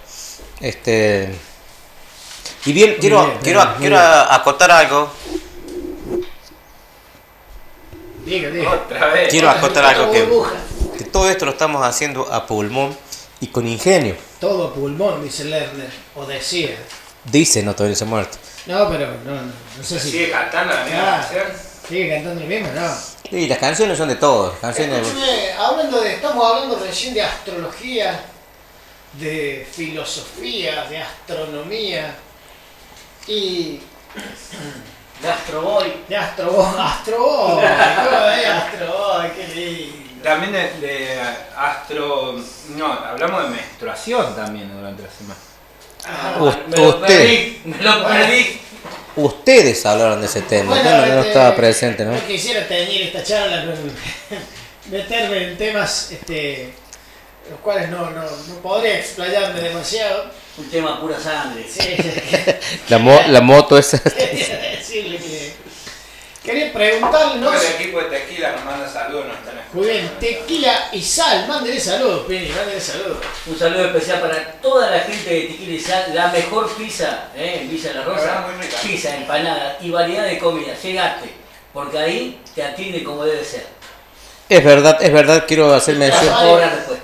[0.60, 1.34] Este.
[2.66, 5.10] Y bien, quiero, bien, quiero, bien, quiero acotar algo.
[8.26, 8.72] Diga, diga.
[8.72, 9.30] Otra vez.
[9.30, 12.96] Quiero acotar algo que todo esto lo estamos haciendo a pulmón
[13.42, 14.16] y con ingenio.
[14.40, 15.90] Todo pulmón, dice Lerner.
[16.16, 16.78] O decía.
[17.26, 18.38] Dice, no todavía se ha muerto.
[18.68, 19.42] No, pero no, no,
[19.78, 20.28] no sé si.
[20.28, 21.28] cantando la Ah,
[21.88, 23.38] Sigue cantando el mismo, no.
[23.38, 24.56] Y las canciones son de todos.
[24.60, 25.08] Canciones.
[25.08, 28.20] Escúcheme, hablando de, estamos hablando recién de astrología,
[29.14, 32.16] de filosofía, de astronomía
[33.28, 33.80] y
[35.22, 35.94] De Astro Boy.
[36.08, 36.66] de astroboy.
[36.78, 37.64] Astroboy,
[37.96, 39.32] ¿cómo es astroboy?
[39.36, 40.11] Qué lindo.
[40.24, 41.20] También de, de
[41.58, 42.40] astro.
[42.76, 45.40] No, hablamos de menstruación también durante la semana.
[46.40, 48.60] U- Me lo perdí, me lo perdí.
[49.16, 50.76] ustedes hablaron de ese tema.
[50.76, 52.12] Bueno, no, no este, estaba presente, ¿no?
[52.14, 53.76] No quisiera teñir esta charla con
[54.92, 56.74] meterme en temas este,
[57.50, 60.26] los cuales no, no, no podría explayarme demasiado.
[60.58, 61.66] Un tema pura sangre.
[61.68, 62.52] Sí, sí,
[62.90, 63.98] La, mo- la moto esa.
[64.04, 65.54] quería decirle que.
[66.44, 67.54] Quería preguntarle, ¿no?
[67.54, 72.26] equipo de tequila nos manda saludos, nos están Muy bien, tequila y sal, mándele saludos,
[72.28, 73.18] Pini, mándele saludos.
[73.46, 77.60] Un saludo especial para toda la gente de Tequila y Sal, la mejor pizza ¿eh?
[77.62, 78.46] en Villa La La Rosa.
[78.60, 78.78] rica.
[78.82, 80.74] Pizza, empanada y variedad de comida.
[80.82, 81.30] Llegaste,
[81.74, 83.68] porque ahí te atiende como debe ser.
[84.50, 86.34] Es verdad, es verdad, quiero hacer mención.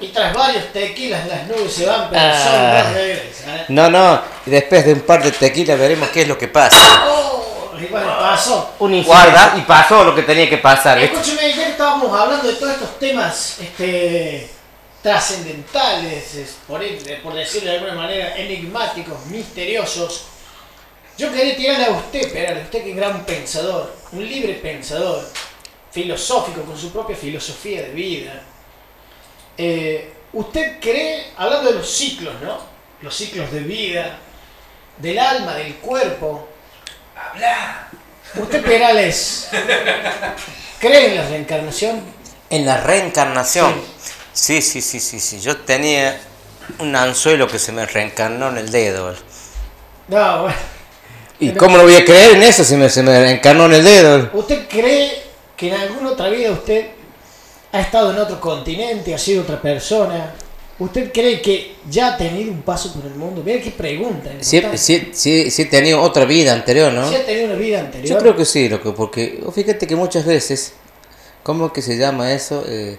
[0.02, 2.84] y tras varios tequilas las nubes se van, pero el Ah.
[2.84, 3.00] sol no.
[3.00, 3.66] ¿eh?
[3.70, 7.06] No, no, y después de un par de tequilas veremos qué es lo que pasa.
[7.08, 7.37] Oh,
[7.86, 8.74] bueno, pasó.
[8.80, 10.98] Un Guarda, y pasó lo que tenía que pasar.
[11.00, 14.50] Escúcheme, ya que estábamos hablando de todos estos temas este,
[15.04, 20.26] trascendentales, es- por, ir- por decirlo de alguna manera, enigmáticos, misteriosos.
[21.18, 25.28] Yo quería tirarle a usted, pero usted que es gran pensador, un libre pensador,
[25.92, 28.42] filosófico, con su propia filosofía de vida.
[29.58, 32.60] Eh, ¿Usted cree, hablando de los ciclos, ¿no?
[33.02, 34.18] Los ciclos de vida,
[34.98, 36.50] del alma, del cuerpo.
[37.18, 37.88] Habla.
[38.36, 39.50] ¿Usted, Perales,
[40.80, 42.02] cree en la reencarnación?
[42.50, 43.74] En la reencarnación.
[44.34, 45.40] Sí, sí, sí, sí, sí.
[45.40, 46.20] Yo tenía
[46.80, 49.16] un anzuelo que se me reencarnó en el dedo.
[50.08, 50.58] No, bueno.
[51.40, 53.84] ¿Y cómo no voy a creer en eso si me, se me reencarnó en el
[53.84, 54.30] dedo?
[54.34, 55.24] ¿Usted cree
[55.56, 56.88] que en alguna otra vida usted
[57.72, 60.34] ha estado en otro continente, ha sido otra persona?
[60.80, 63.42] ¿Usted cree que ya ha tenido un paso por el mundo?
[63.44, 64.30] Mira qué pregunta.
[64.42, 64.78] Sí, importante.
[64.78, 67.10] sí, sí, sí he tenido otra vida anterior, ¿no?
[67.10, 68.08] ¿Sí ha tenido una vida anterior?
[68.10, 70.74] Yo creo que sí, loco, porque oh, fíjate que muchas veces,
[71.42, 72.64] ¿cómo que se llama eso?
[72.68, 72.96] Eh,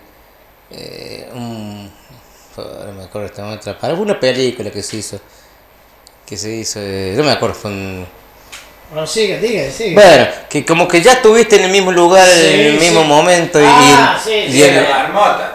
[0.73, 1.89] eh, un,
[2.57, 5.21] no me acuerdo esta otra, para una película que se hizo,
[6.27, 8.07] que se hizo, eh, no me acuerdo, fue un-
[8.91, 9.95] Bueno, sigue, diga, sigue.
[9.95, 13.07] bueno, que como que ya estuviste en el mismo lugar, Sí, en el mismo sí.
[13.07, 14.63] momento y, Ah, sí, y sí.
[14.65, 15.55] en- marmota.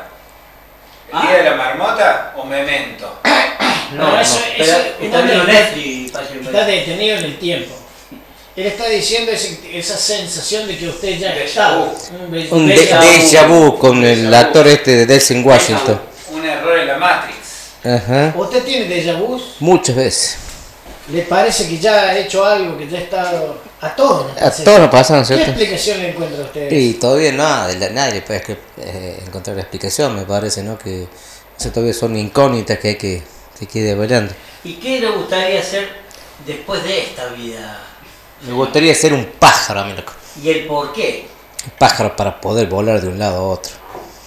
[1.14, 1.22] ¿El Ah.
[1.30, 3.20] día de la marmota o memento?
[3.94, 7.38] No, eso, Pero eso está uno viendo de- Netflix, parece que- está detenido en el
[7.38, 7.76] tiempo.
[8.56, 11.78] Él está diciendo ese- esa sensación de que usted ya está.
[11.78, 13.06] Un déjà vu.
[13.06, 16.02] déjà vu con el actor este de Denzel Washington.
[16.32, 17.38] Un error en la Matrix.
[17.84, 18.34] Ajá.
[18.36, 19.40] ¿Usted tiene déjà vu?
[19.60, 20.38] Muchas veces.
[21.12, 24.28] ¿Le parece que ya ha hecho algo, que ya ha estado a todos?
[24.28, 25.46] nos A pasa todos nos pasan, ¿Qué ¿cierto?
[25.52, 26.72] explicación le encuentra a usted?
[26.72, 28.44] Y todavía nada, nadie puede
[28.78, 30.78] eh, encontrar la explicación, me parece, ¿no?
[30.78, 31.08] Que
[31.60, 33.22] eso todavía son incógnitas que hay que,
[33.60, 34.34] que que ir develando.
[34.64, 35.88] ¿Y qué le gustaría hacer
[36.46, 37.82] después de esta vida?
[38.42, 40.14] Me gustaría ser un pájaro, a mí, loco.
[40.42, 41.28] ¿Y el por qué?
[41.66, 43.72] Un pájaro para poder volar de un lado a otro.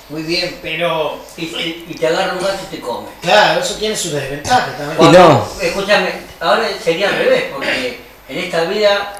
[0.08, 3.08] Muy bien, pero Y, y- y te agarra un gato y te come.
[3.20, 5.10] claro, eso tiene sus desventajas también.
[5.10, 5.48] Y no.
[5.60, 7.98] Escúchame, ahora sería al revés, porque
[8.28, 9.18] en esta vida,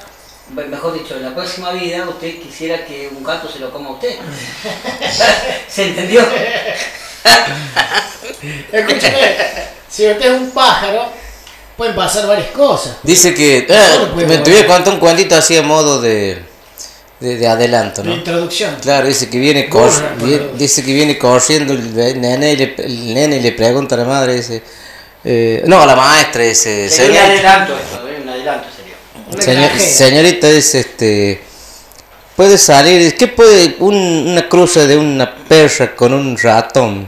[0.53, 3.93] mejor dicho, en la próxima vida, usted quisiera que un gato se lo coma a
[3.93, 4.15] usted.
[5.67, 6.21] ¿Se entendió?
[8.71, 9.35] Escúchame,
[9.89, 11.11] si usted es un pájaro,
[11.75, 12.97] pueden pasar varias cosas.
[13.03, 13.65] Dice que.
[13.69, 16.41] Eh, me contar un cuentito así a modo de,
[17.19, 18.15] de, de adelanto, La ¿no?
[18.17, 18.75] introducción.
[18.81, 19.91] Claro, dice que viene cor-
[20.57, 24.05] dice que viene corriendo el nene y le, el nene y le pregunta a la
[24.05, 24.61] madre, dice,
[25.23, 28.19] eh, no, a la maestra dice, Sería un "Señor- adelanto esto, ¿eh?
[28.21, 28.93] un adelanto sería.
[29.15, 31.41] Una señor- señorita dice, este,
[32.35, 37.07] puede salir, ¿qué puede, un- una cruza de una perra con un ratón?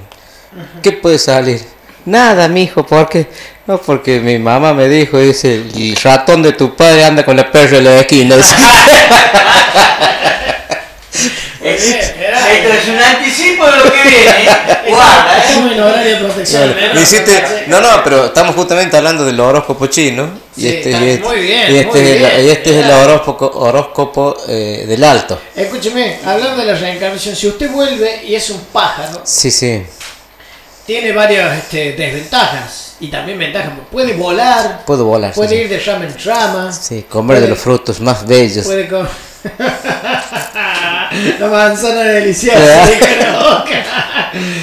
[0.82, 1.62] ¿Qué puede salir?
[2.06, 3.28] Nada, mijo, ¿por qué?
[3.68, 7.52] No, porque mi mamá me dijo, dice, el ratón de tu padre anda con la
[7.52, 8.36] perra en la esquina.
[11.76, 14.50] esto es un anticipo de lo que viene.
[14.90, 15.42] Guarda, ¿eh?
[15.48, 16.74] Estamos en horario de protección.
[16.74, 17.02] Claro, ¿no?
[17.02, 20.30] hiciste- no, no, pero estamos justamente hablando del horóscopo chino.
[20.56, 22.70] Y este, está y este, muy bien, y este muy es el- bien, y este
[22.72, 23.04] es el claro.
[23.04, 25.40] horóscopo, horóscopo eh, del alto.
[25.56, 29.86] Escúcheme, hablando de la reencarnación, si usted vuelve y es un pájaro, Sí, sí.
[30.86, 33.72] tiene varias este, desventajas y también ventajas.
[33.90, 35.32] Puede volar, Puedo volar.
[35.34, 35.56] puede sí.
[35.56, 38.66] ir de rama en rama, Sí, comer de los frutos más bellos.
[38.66, 39.08] puede comer.
[41.40, 42.88] la manzana deliciosa, ¿Verdad?
[42.88, 43.86] dijo en la boca.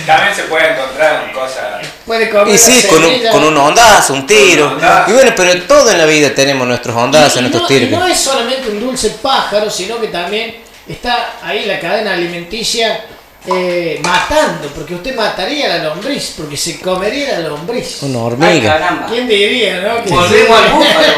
[0.06, 1.64] También se puede encontrar en cosas.
[2.04, 2.54] Puede comer.
[2.54, 4.68] Y sí, con un, con un ondazo, un tiro.
[4.68, 5.10] Ondazo.
[5.10, 7.88] Y bueno, pero todo en la vida tenemos nuestros ondazos, Y- y nuestros no, tiros.
[7.90, 10.56] y no es solamente un dulce pájaro, sino que también
[10.88, 13.00] está ahí la cadena alimenticia
[13.46, 18.02] eh, matando, porque usted mataría a la lombriz, porque se comería la lombriz.
[18.02, 18.72] Una Ay, hormiga.
[18.78, 19.06] caramba.
[19.06, 20.02] ¿Quién diría, no?
[20.04, 21.12] Que Volvemos al búfalo.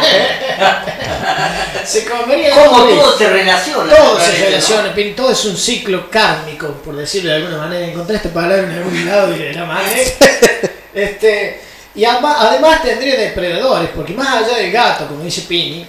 [1.84, 2.98] se comería la ¿Cómo lombriz.
[3.00, 3.94] todo se relaciona?
[3.94, 7.86] Todo se relaciona, Pin, todo es un ciclo kármico, por decirlo de alguna manera.
[7.86, 10.16] Encontré esta palabra en algún lado y la madre.
[10.94, 11.60] Este,
[11.94, 15.86] y además tendría depredadores, porque más allá del gato, como dice Pini, de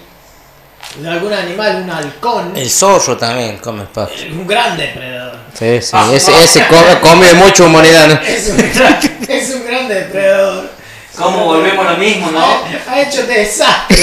[1.08, 4.16] algún animal, un halcón, El zorro también come pájaro.
[4.16, 5.38] es un gran depredador.
[5.58, 5.98] Sí, sí.
[6.14, 8.20] Ese, ese come, come mucha humanidad, ¿no?
[8.22, 10.70] Es un gran, es un gran depredador.
[11.16, 12.64] ¿Cómo volvemos a lo mismo, no?
[12.88, 13.98] Ha hecho desastre.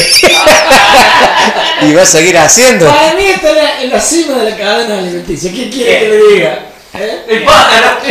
[1.82, 2.86] Y va a seguir haciendo.
[2.86, 5.50] Para mí está en la, en la cima de la cadena alimenticia.
[5.50, 6.58] ¿Qué quiere que le diga?
[6.94, 7.24] ¿Eh?
[7.28, 7.98] El pájaro.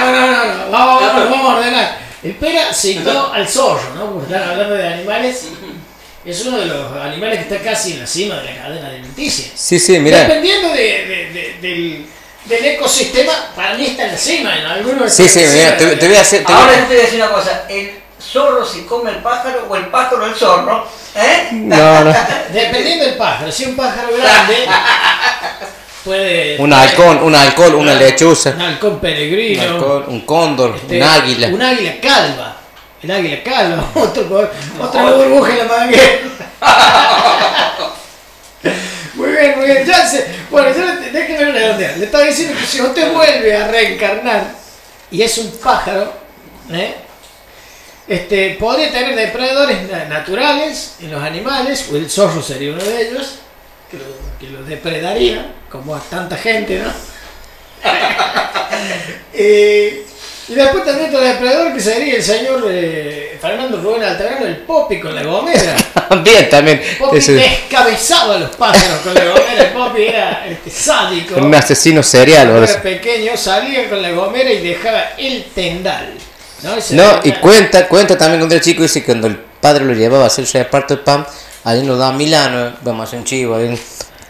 [0.00, 0.70] No, no, no, no.
[0.72, 1.98] Vamos, vamos, vamos a ordenar.
[2.24, 4.10] El Pera citó al zorro, ¿no?
[4.12, 5.44] Porque están hablando de animales.
[6.24, 9.46] Es uno de los animales que está casi en la cima de la cadena alimenticia.
[9.54, 10.20] Sí, sí, mira.
[10.20, 12.06] Dependiendo de, de- de- del,
[12.44, 14.56] del ecosistema, para mí está en la cima.
[14.56, 16.44] En algunos Sí, sí, mira, te, voy a hacer.
[16.44, 17.64] te voy a- Ahora te voy a decir una cosa.
[17.68, 20.86] ¿El zorro se come el pájaro o el pájaro el zorro?
[21.16, 21.48] ¿Eh?
[21.52, 22.14] No, no.
[22.52, 23.50] Dependiendo del pájaro.
[23.50, 24.54] Si un pájaro grande,
[26.04, 26.56] puede.
[26.58, 28.50] Un halcón, un alcohol, una lechuza.
[28.50, 29.62] Un halcón Un, peregrino.
[29.62, 31.48] halcón, un cóndor, este, un águila.
[31.48, 32.51] Un águila calva.
[33.02, 33.90] El águila calva.
[33.94, 34.50] Otro,
[34.80, 36.18] otra burbuja en la manguera.
[39.14, 39.84] Muy bien, muy bien.
[39.86, 40.26] Ya sé.
[40.50, 41.98] Bueno, yo le- redondear.
[41.98, 44.54] Le estaba diciendo que si usted vuelve a reencarnar
[45.10, 46.12] y es un pájaro,
[46.70, 46.94] ¿eh?
[48.08, 53.08] este, podría tener depredadores na- naturales en los animales, o el zorro sería uno de
[53.08, 53.38] ellos,
[53.90, 54.04] que lo,
[54.40, 56.92] que lo depredaría, como a tanta gente, ¿no?
[59.34, 60.06] Eh,
[60.52, 65.00] y después también otro depredador que sería el señor eh, Fernando Rubén Altagrano, el Popi
[65.00, 65.74] con la gomera.
[66.22, 66.82] Bien, también.
[66.98, 69.62] Popi descabezaba a los pájaros con la gomera.
[69.62, 71.36] El Popi era este, sádico.
[71.36, 72.48] un asesino serial.
[72.48, 76.12] Cuando era pequeño salía con la gomera y dejaba el tendal.
[76.90, 80.24] No, y cuenta, cuenta también cuando era chico, dice que cuando el padre lo llevaba
[80.24, 81.26] a hacer su reparto de pan,
[81.64, 83.76] ahí nos da Milano, vamos a hacer un chivo, ahí,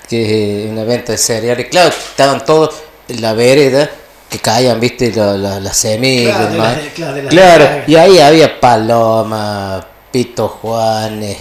[0.09, 1.67] que una venta de cereales.
[1.69, 2.75] Claro, estaban todos
[3.09, 3.91] en la vereda,
[4.33, 6.37] que caían, viste, la- la- las semillas.
[6.37, 11.37] Claro, de las- claro, de las Claro, y ahí había paloma, pito juanes,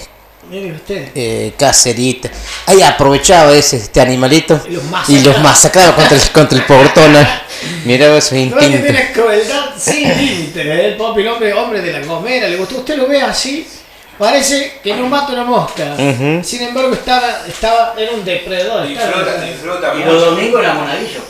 [1.15, 2.29] eh, cacerita.
[2.67, 5.23] Ahí aprovechaba ese este animalito Y los y masacraba.
[5.23, 7.13] los masacraba contra el, contra el portón.
[7.85, 8.81] Mira esos instintos.
[8.81, 10.61] tiene crueldad sin límite.
[10.61, 10.87] ¿eh?
[10.89, 12.77] El Popi, el hombre, hombre de la gomera, le gustó.
[12.77, 13.67] Usted lo ve así,
[14.17, 15.95] Parece que no mata una mosca.
[15.97, 16.41] Ujú.
[16.43, 18.85] Sin embargo, estaba, estaba, era un depredador.
[18.85, 21.21] estaba- disfruta Y los domingos era monaguillo.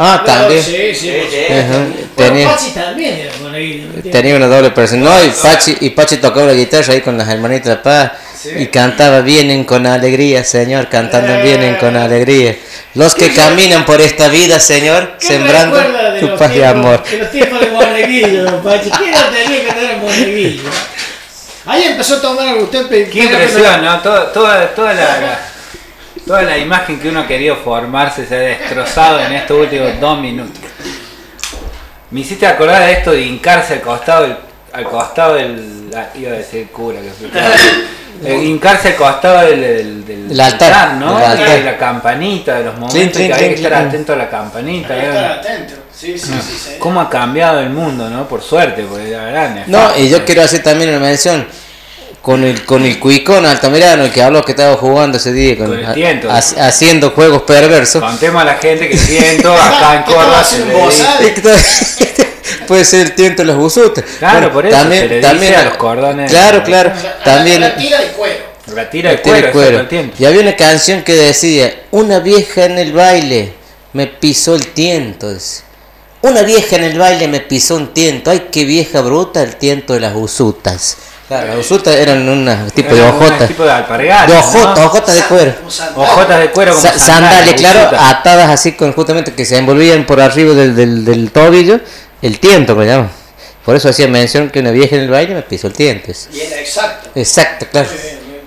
[0.00, 0.62] Ah, Claro, también.
[0.64, 0.94] Sí, sí.
[0.94, 1.36] Sí, sí.
[1.48, 3.78] Bueno, Tenía, Pachi también era monaguillo.
[3.78, 4.12] ¿me entiendes?
[4.12, 5.18] tenía una doble personalidad.
[5.18, 8.12] No, y Pachi, y Pachi tocaba la guitarra ahí con las hermanitas de paz.
[8.56, 12.56] Y cantaba vienen con alegría, Señor, cantando vienen con alegría.
[12.94, 17.02] Los que caminan por esta vida, Señor, ¿Qué sembrando de tu paz y amor.
[17.02, 18.90] De los tiempos de monaguillo, don Pachi.
[18.90, 20.62] ¿Quién no tenía que tener monaguillo?
[21.66, 22.56] Ahí empezó a tomar.
[22.56, 23.98] Usted Qué impresión, ¿no?
[24.00, 25.40] Toda, toda, toda la, la-
[26.28, 30.20] toda la imagen que uno ha querido formarse se ha destrozado en estos últimos dos
[30.20, 30.56] minutos.
[32.10, 34.36] Me hiciste acordar de esto de hincarse al costado del,
[34.72, 35.90] al costado del.
[35.96, 37.28] ah, iba a decir cura que fue.
[38.24, 41.16] Eh, hincarse al costado del, del, del- El altar, ¿no?
[41.16, 41.50] altar.
[41.50, 44.28] De la campanita, de los momentos Clink, clink, que hay que estar atento a la
[44.28, 44.92] campanita.
[44.92, 45.74] Hay que estar atento.
[45.94, 46.58] Sí, sí, sí.
[46.64, 46.70] sí.
[46.80, 48.26] ¿Cómo ha cambiado el mundo, no?
[48.26, 49.50] Por suerte, porque la verdad.
[49.68, 50.00] No, nefasto.
[50.00, 51.46] y yo quiero hacer también una mención
[52.22, 55.68] con el con el cuicón Altamirano el que habló que estaba jugando ese día con,
[55.68, 56.30] Con el tiento.
[56.30, 58.02] ha- haciendo juegos perversos.
[58.02, 60.40] Contemos a la gente que siento acá en ¿Qué estaba Córdoba.
[60.40, 62.28] haciendo se le
[62.66, 64.04] Puede ser el tiento de los busutas.
[64.18, 66.30] Claro, por eso se le dice a los cordones.
[66.30, 66.92] Claro, claro.
[67.02, 68.44] La- También La tira de cuero.
[68.74, 70.10] La tira de el tira cuero, de cuero.
[70.18, 73.52] Y había una canción que decía, una vieja en el baile
[73.94, 75.32] me pisó el tiento.
[75.32, 75.62] dice.
[76.20, 78.30] Una vieja en el baile me pisó un tiento.
[78.30, 80.96] Ay, qué vieja bruta el tiento de las busutas.
[81.28, 83.48] Claro, las busutas eran un tipo de hojotas.
[83.48, 84.26] tipo de alpargatas.
[84.28, 84.40] De ¿no?
[84.40, 85.54] hojotas, hojotas de cuero.
[85.94, 88.12] Hojotas de cuero como Sa- sandalias, claro, busutas.
[88.12, 91.80] atadas así con justamente que se envolvían por arriba del, del, del tobillo,
[92.22, 93.10] el tiento que le llaman.
[93.64, 96.10] Por eso hacía mención que una vieja en el baile me pisó el tiento.
[96.10, 97.10] es- Y era exacto.
[97.14, 97.88] Exacto, claro.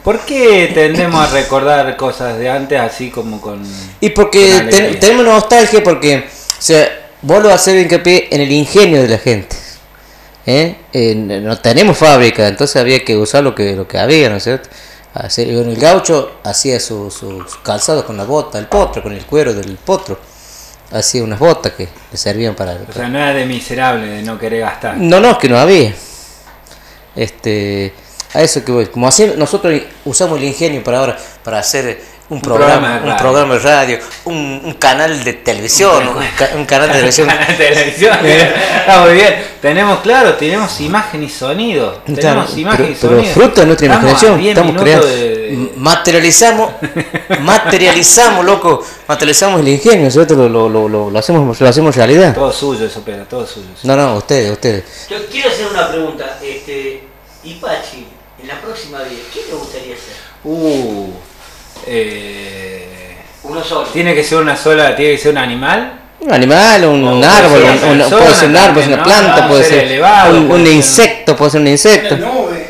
[0.04, 3.62] ¿Por qué tendemos a recordar cosas de antes así como con...
[4.00, 6.90] Y porque Con ten- tenemos nostalgia porque, o sea,
[7.22, 9.56] vuelvo a hacer hincapié en el ingenio de la gente.
[10.46, 10.76] ¿Eh?
[10.94, 14.44] Eh, no tenemos fábrica, entonces había que usar lo que, lo que había, ¿no es
[14.44, 14.70] cierto?
[15.14, 19.12] Hacer- bueno, el gaucho hacía sus su, su calzado con la bota, el potro, con
[19.14, 20.18] el cuero del potro.
[20.92, 22.74] Hacía unas botas que le servían para...
[22.74, 24.98] O sea, no era de miserable, de no querer gastar.
[24.98, 25.94] No, no, es que no había.
[27.16, 27.94] Este,
[28.34, 28.86] a eso que voy.
[28.88, 29.74] Como así nosotros
[30.06, 32.02] usamos el ingenio para ahora, para hacer
[32.32, 33.18] un, programa, un radio.
[33.18, 37.28] programa de radio, un, un canal de televisión, un, ca- un canal de televisión.
[37.30, 38.18] Canal de televisión.
[38.26, 39.46] Está muy bien.
[39.62, 42.02] Tenemos, claro, tenemos imagen y sonido.
[42.06, 43.34] Claro, Tenemos imagen pero, y pero sonido.
[43.34, 45.08] fruto de nuestra imaginación, 10 estamos creando.
[45.08, 46.72] de- Materializamos,
[47.42, 50.36] materializamos, loco, materializamos el ingenio, ¿cierto?
[50.36, 52.34] Lo, lo, lo, lo, lo hacemos, lo hacemos realidad.
[52.34, 53.68] Todo suyo eso, pero todo suyo.
[53.84, 54.84] No, no, ustedes, ustedes.
[55.10, 56.38] Yo quiero hacer una pregunta.
[56.42, 57.04] Este,
[57.44, 58.08] Ipachi,
[58.42, 60.16] en la próxima vida, ¿qué le gustaría ser?
[60.44, 61.10] Uh,
[61.88, 62.88] eh,
[63.44, 63.88] Uno solo.
[63.88, 66.00] tiene que ser una sola, tiene que ser un animal.
[66.22, 68.74] Un animal, un, un puede árbol, ser un- una un- persona puede ser un árbol,
[68.74, 71.62] puede ser una planta, puede Ser ser elevado, un, puede un ser- insecto, puede ser
[71.62, 72.16] un insecto.
[72.16, 72.68] Una nube.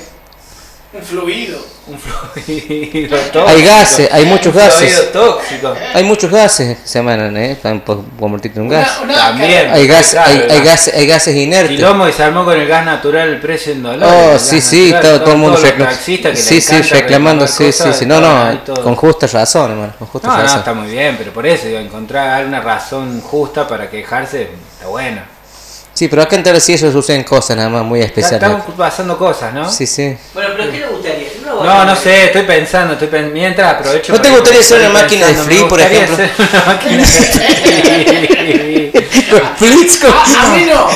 [0.94, 1.71] Un fluido.
[1.92, 3.48] Un fluido tóxico.
[3.48, 5.12] Hay gases, hay muchos Un fluido gases.
[5.12, 5.74] tóxico.
[5.94, 7.52] Hay muchos gases que se llaman, ¿eh?
[7.52, 8.90] Están por convertirte en un gas.
[9.04, 9.72] Una, una También.
[9.72, 10.66] Hay, gas, Claro, hay, hay gas.
[10.66, 11.76] gases, hay gases inertes.
[11.76, 14.16] Quilombo y se armó con el gas natural el precio en dólares.
[14.18, 16.62] Oh, sí, sí, natural, todo, todo el mundo todos los recla- taxistas que le Sí,
[16.62, 18.06] sí, reclamando, sí, sí, sí.
[18.06, 20.60] No, no, con justa razón, hermano, con justa No, no, razón.
[20.60, 25.22] está muy bien, pero por eso, digo, encontrar alguna razón justa para quejarse está bueno.
[25.94, 28.42] Sí, pero acá en sí eso suceden cosas nada más muy especiales.
[28.42, 29.70] Estamos pasando cosas, ¿no?
[29.70, 30.18] Sí, sí.
[30.34, 31.21] Bueno, pero ¿qué le gustaría?
[31.64, 34.14] No, no sé, estoy pensando, estoy pen- mientras aprovecho.
[34.14, 36.18] ¿No te gustaría ser una máquina de pensando, free, por gustaría ejemplo?
[36.18, 37.06] ser una máquina de
[38.62, 38.92] free.
[39.58, 40.88] Flits con- A, mí no.
[40.88, 40.96] A mí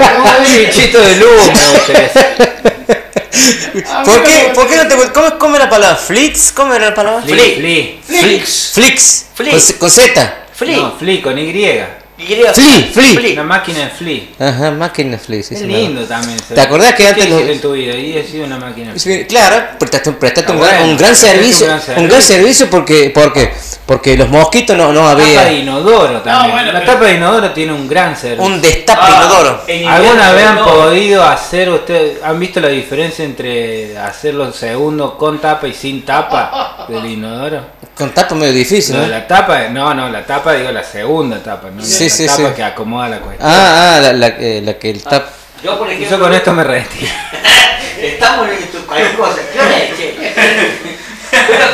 [0.00, 2.10] no, Un bichito de luz me gustaría
[4.04, 5.96] ¿Por qué, ¿Por qué no te ¿Cómo, cómo es la palabra?
[5.96, 6.52] ¿Flits?
[6.52, 7.22] ¿Cómo era la palabra?
[7.22, 8.06] Flix.
[8.06, 9.26] Flix.
[9.34, 9.74] Flix.
[9.78, 10.34] Con, Z.
[10.54, 10.76] Flea.
[10.78, 11.84] No, flea con Y.
[12.16, 12.54] Flea.
[12.54, 13.32] Flea, flea.
[13.34, 14.22] Una máquina de flea.
[14.38, 15.42] Ajá, máquina Flea.
[15.42, 16.38] sí, Es lindo también.
[16.54, 17.94] ¿Te acordás que ¿Qué antes los- en tu vida?
[17.94, 19.26] Y he sido una máquina de flea.
[19.26, 23.10] Claro, prestaste, prestaste un, gran, bueno, un gran prestaste un servicio, un gran servicio porque,
[23.14, 23.52] porque,
[23.84, 26.52] porque los mosquitos no, no Tapa de había inodoro también.
[26.52, 28.44] bueno, la pero- tapa de inodoro tiene un gran servicio.
[28.46, 29.62] un destape Ah, inodoro.
[29.66, 30.64] en ¿Alguna vez han no.
[30.64, 36.86] podido hacer ustedes, han visto la diferencia entre hacerlo segundo con tapa y sin tapa
[36.88, 37.76] del inodoro?
[37.94, 39.08] Con tapa medio difícil, No, ¿no?
[39.08, 42.48] la tapa, no, no, la tapa digo la segunda tapa, no Sí, la sí, tapa
[42.48, 42.54] sí.
[42.56, 43.48] que acomoda la cuestión.
[43.50, 45.26] Ah, ah, la, la, eh, la que el tap.
[45.62, 47.12] Yo, por ejemplo, Yo con esto me retiro.
[48.00, 49.38] Estamos en esto, cualquier cosa.
[49.52, 50.16] ¿Qué hora es, che?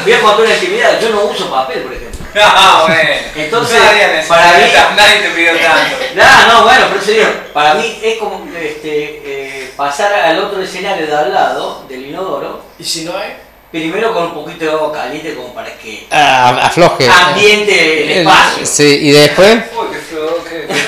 [0.04, 1.00] Voy a- contar una intimidad.
[1.00, 2.20] Yo no uso papel, por ejemplo.
[2.34, 3.10] No, bueno.
[3.36, 3.80] Entonces,
[4.28, 5.96] para mí- nadie te pidió tanto.
[6.14, 11.06] No, no, bueno, pero serio, para mí es como este, eh, pasar al otro escenario
[11.06, 13.34] de al lado del inodoro, Y si no hay.
[13.72, 17.08] Primero con un poquito de agua caliente como para que Ah, afloje.
[17.08, 18.66] ambiente el El- espacio.
[18.66, 19.50] Sí, y después.
[19.72, 20.82] Uy, qué feo, qué- qué-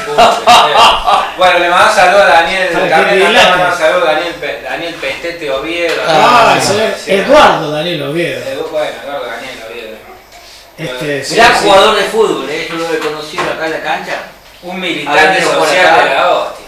[1.36, 6.02] Bueno, le mando saludos a Daniel Carmen, le mando saludos a Daniel, Daniel Pestete Oviedo.
[6.06, 7.10] Ah, Ah, el señor sí.
[7.12, 8.40] Eduardo Daniel Oviedo.
[8.44, 9.96] Edu- Bueno, Eduardo Daniel Oviedo.
[10.76, 11.58] Este, sí, Gran sí.
[11.64, 12.66] jugador de fútbol, ¿eh?
[12.68, 14.12] yo lo he conocido acá en la cancha.
[14.62, 16.64] Un militante social de la hostia.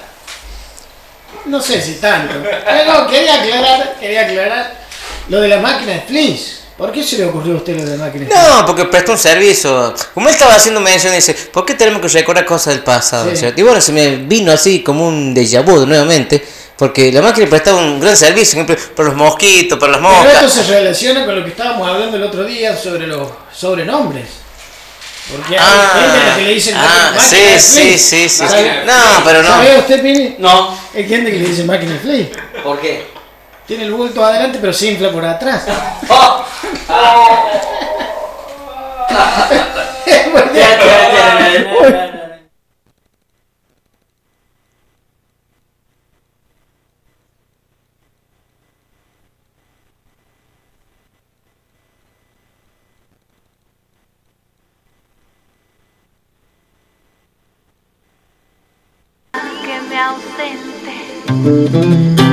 [1.46, 2.34] No sé si tanto.
[2.64, 4.85] Pero quería aclarar, quería aclarar
[5.28, 6.60] lo de la máquina de Fliss.
[6.76, 8.38] ¿Por qué se le ocurrió a usted lo de la máquina de Fliss?
[8.48, 9.94] No, porque prestó un servicio.
[10.14, 13.30] Como él estaba haciendo mención, dice, ¿por qué tenemos que recordar cosas del pasado?
[13.30, 13.36] Sí.
[13.36, 13.60] ¿cierto?
[13.60, 16.44] Y bueno, se me vino así como un déjà vu nuevamente,
[16.76, 20.30] porque la máquina prestaba un gran servicio, por ejemplo, para los mosquitos, para las Pero
[20.32, 20.66] esto moscas.
[20.66, 24.26] se relaciona con lo que estábamos hablando el otro día sobre los sobrenombres.
[25.30, 28.28] Porque hay Ah, gente a la que le dicen ah, máquina sí, de sí, sí,
[28.28, 28.44] sí.
[28.46, 29.48] ¿Sabe- No, pero no.
[29.48, 30.36] ¿Sabe usted, Pini?
[30.38, 30.78] No.
[30.94, 32.26] Hay gente que le dice máquina de Fliss.
[32.62, 33.15] ¿Por qué?
[33.66, 35.66] Tiene el bulto adelante pero se infla por atrás.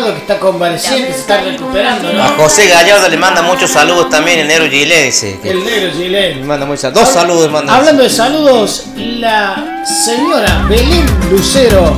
[0.00, 2.22] Gallardo que está convaleciente, se está recuperando, ¿no?
[2.22, 5.38] A José Gallardo le manda muchos saludos también, el negro Gile, dice.
[5.42, 6.46] que El negro Le chileno.
[6.46, 7.04] manda muchos saludos.
[7.04, 7.74] Dos saludos, manda.
[7.76, 11.96] Hablando de saludos, la señora Belén Lucero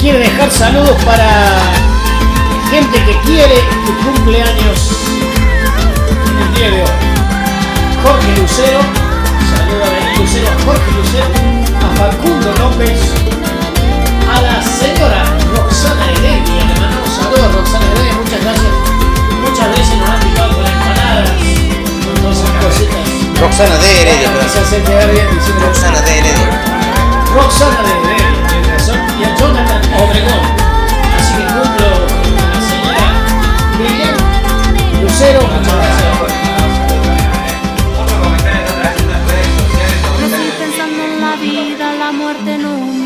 [0.00, 1.28] quiere dejar saludos para
[2.70, 4.90] gente que quiere y cumple años
[6.30, 6.88] en el día de hoy.
[8.02, 8.78] Jorge Lucero,
[9.50, 11.26] saludo a Belén Lucero, a Jorge Lucero,
[11.82, 12.98] a Facundo López,
[15.86, 18.72] Roxana Heredia, le mandamos saludos a Roxana Heredia, muchas gracias.
[19.40, 21.30] Muchas veces nos han picado con empanadas,
[22.04, 23.02] con todas esas cositas.
[23.40, 26.50] Roxana de Heredia, Bueno, se quedar bien diciendo Roxana de Heredia.
[27.34, 30.42] Roxana de Heredia, tiene razón, y a Jonathan Obregón.
[31.16, 33.06] Así que cumplo con la señora
[33.78, 34.16] Belén
[35.02, 36.06] Lucero, muchas gracias.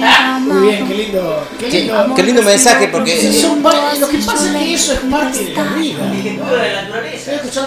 [0.01, 1.00] Que ha Muy bien, qué amado.
[1.41, 2.15] Lindo, qué Qué, lindo.
[2.15, 5.45] qué lindo mensaje porque Sí, son pa- lo que pasa es que eso es parte
[5.45, 6.13] de la vida.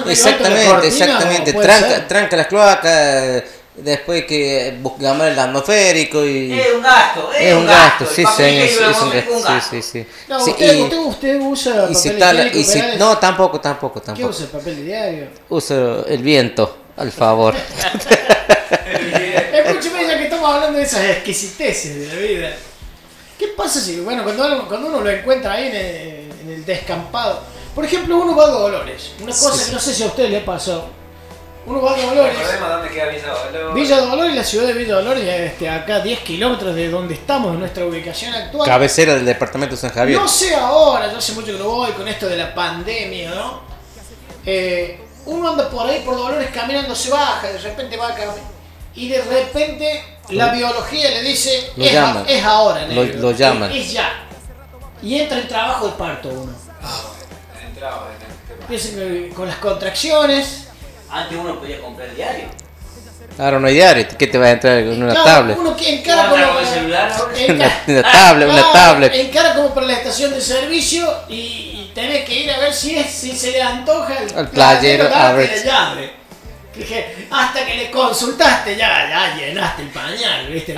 [0.07, 2.07] Exactamente, exactamente, ¿o puede tranca, ser?
[2.07, 3.43] tranca las cloacas,
[3.75, 6.53] Después que buscamos el atmosférico y...
[6.53, 9.01] Es un gasto, es, Es un gasto, El sí, papel señor, higiénico es
[9.31, 10.05] un gasto, sí, sí, sí.
[10.29, 13.59] No, Sí, usted, y- usted, usted usa y si papel tal, y si, no, tampoco,
[13.59, 14.29] tampoco, ¿Qué tampoco.
[14.29, 14.45] usa?
[14.51, 15.27] ¿Papel de diario?
[15.49, 17.55] Uso el viento, al favor.
[19.53, 22.55] Escúcheme ya que estamos hablando de esas exquisiteces de la vida.
[23.37, 26.65] ¿Qué pasa si, bueno, cuando uno, cuando uno lo encuentra ahí en el, en el
[26.65, 27.41] descampado?
[27.73, 29.13] Por ejemplo, uno va a Dolores.
[29.19, 30.89] Una cosa que no sé si a usted le pasó.
[31.65, 32.37] Uno va a Dolores.
[32.59, 33.73] Dónde queda Villa Dolores.
[33.73, 37.59] Villa Dolores, la ciudad de Villa Dolores, este, acá 10 kilómetros de donde estamos, en
[37.59, 38.67] nuestra ubicación actual.
[38.67, 40.19] Cabecera del departamento de San Javier.
[40.19, 43.61] No sé ahora, yo hace mucho que no voy con esto de la pandemia, ¿no?
[44.45, 48.53] Eh, uno anda por ahí por Dolores caminando, se baja, de repente va a caminar.
[48.95, 53.19] Y de repente la biología le dice, Lo es, a- ahora, Lo- negro.
[53.21, 53.71] lo llaman.
[53.71, 54.09] Es, es ya.
[55.01, 56.53] Y entra en trabajo de parto uno.
[58.61, 60.67] Empieza con- con las contracciones.
[61.09, 62.45] Antes uno podía comprar diario.
[63.37, 65.57] Ahora no hay diario, ¿qué te va a entrar en una Claro, tablet?
[65.57, 67.33] Uno que encara ¿Cómo como con el celular ahora?
[67.37, 69.13] encara- Una, una tablet, una Claro, tablet.
[69.15, 72.95] Encara como para la estación de servicio y, y tenés que ir a ver si,
[72.95, 75.49] es, si se le antoja el Al playero, a darte ver.
[76.75, 80.75] Dije, hasta que le consultaste ya, ya llenaste el pañal, ¿viste?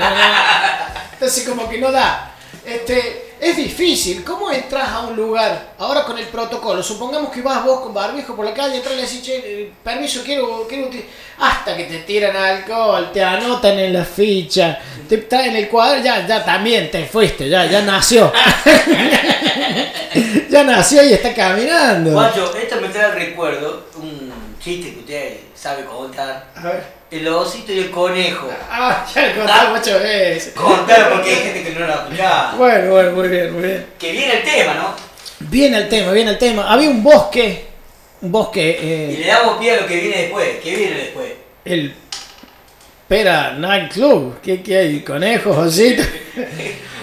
[1.13, 2.31] Entonces como que no da.
[2.65, 4.23] Este, es difícil.
[4.23, 6.81] ¿Cómo entras a un lugar ahora con el protocolo?
[6.81, 9.71] Supongamos que vas vos con barbijo por la calle, entras y le decís, che, eh,
[9.83, 11.05] permiso, quiero, quiero uti-".
[11.37, 16.25] Hasta que te tiran alcohol, te anotan en la ficha, te traen el cuadro, ya,
[16.25, 18.31] ya también te fuiste, ya, ya nació.
[20.49, 22.11] ya nació y está caminando.
[22.11, 26.45] Guacho, esto me trae al recuerdo un chiste que usted sabe contar.
[26.55, 26.83] A ver.
[27.09, 28.47] El osito y el conejo.
[28.69, 30.53] Ah, ya lo contamos muchas veces.
[30.53, 32.53] Contar porque hay gente que no lo ha.
[32.55, 33.85] Bueno, bueno, muy bien, muy bien.
[33.97, 34.95] Que viene el tema, ¿no?
[35.39, 36.71] Viene el tema, viene el tema.
[36.71, 37.65] Había un bosque,
[38.21, 40.49] un bosque, Y eh, le damos pie a lo que viene después.
[40.61, 41.31] ¿Qué viene después?
[41.65, 41.95] el
[43.07, 44.39] Pera Night Club.
[44.43, 44.99] ¿Qué, qué hay?
[44.99, 46.05] Conejos, ositos.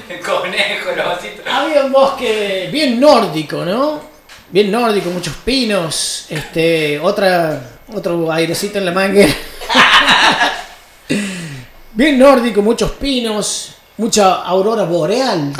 [0.08, 1.46] El conejo, los ositos.
[1.50, 4.12] Había un bosque bien nórdico, ¿no?
[4.50, 9.32] Bien nórdico, muchos pinos, este, otra, otro airecito en la manguera.
[11.93, 15.53] bien nórdico, muchos pinos, mucha aurora boreal.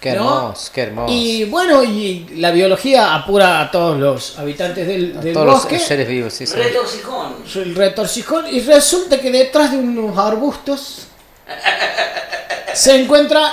[0.00, 0.42] Qué ¿no?
[0.42, 1.12] hermoso, qué hermoso.
[1.12, 5.74] Y bueno, y la biología apura a todos los habitantes del, A del todos bosque.
[5.74, 6.54] los seres vivos, sí, sí.
[6.54, 7.34] Retorcijón.
[7.56, 11.08] el retorcijón y resulta que detrás de unos arbustos
[12.74, 13.52] se encuentra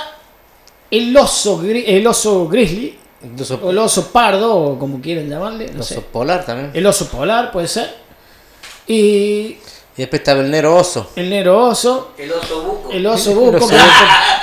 [0.88, 2.96] el oso el oso grizzly
[3.40, 6.70] oso, o el oso pardo o como quieran llamarle no oso sé polar también.
[6.74, 7.94] el oso polar puede ser
[8.86, 9.58] y
[9.96, 11.10] Y después estaba el negro oso.
[11.16, 12.90] el negro oso El oso buco.
[12.92, 13.74] el oso El buco oso,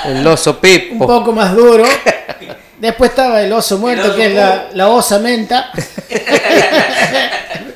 [0.06, 1.06] el oso un pipo.
[1.06, 1.84] poco más duro
[2.80, 5.70] después estaba el oso muerto oso que es la, la osa menta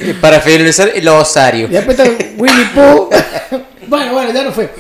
[0.01, 1.67] Y para finalizar, el osario.
[1.67, 3.11] Y después está Winnie Pooh.
[3.89, 4.73] bueno, bueno, ya no fue.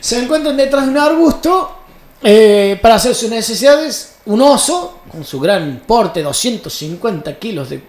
[0.00, 1.81] Se encuentran detrás de un arbusto
[2.22, 4.16] eh, para hacer sus necesidades.
[4.26, 7.82] Un oso con su gran porte, 250 kilos de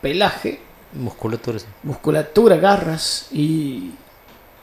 [0.00, 0.60] pelaje,
[0.92, 1.58] Musculatura.
[1.58, 1.66] sí.
[1.82, 3.90] musculatura, garras y,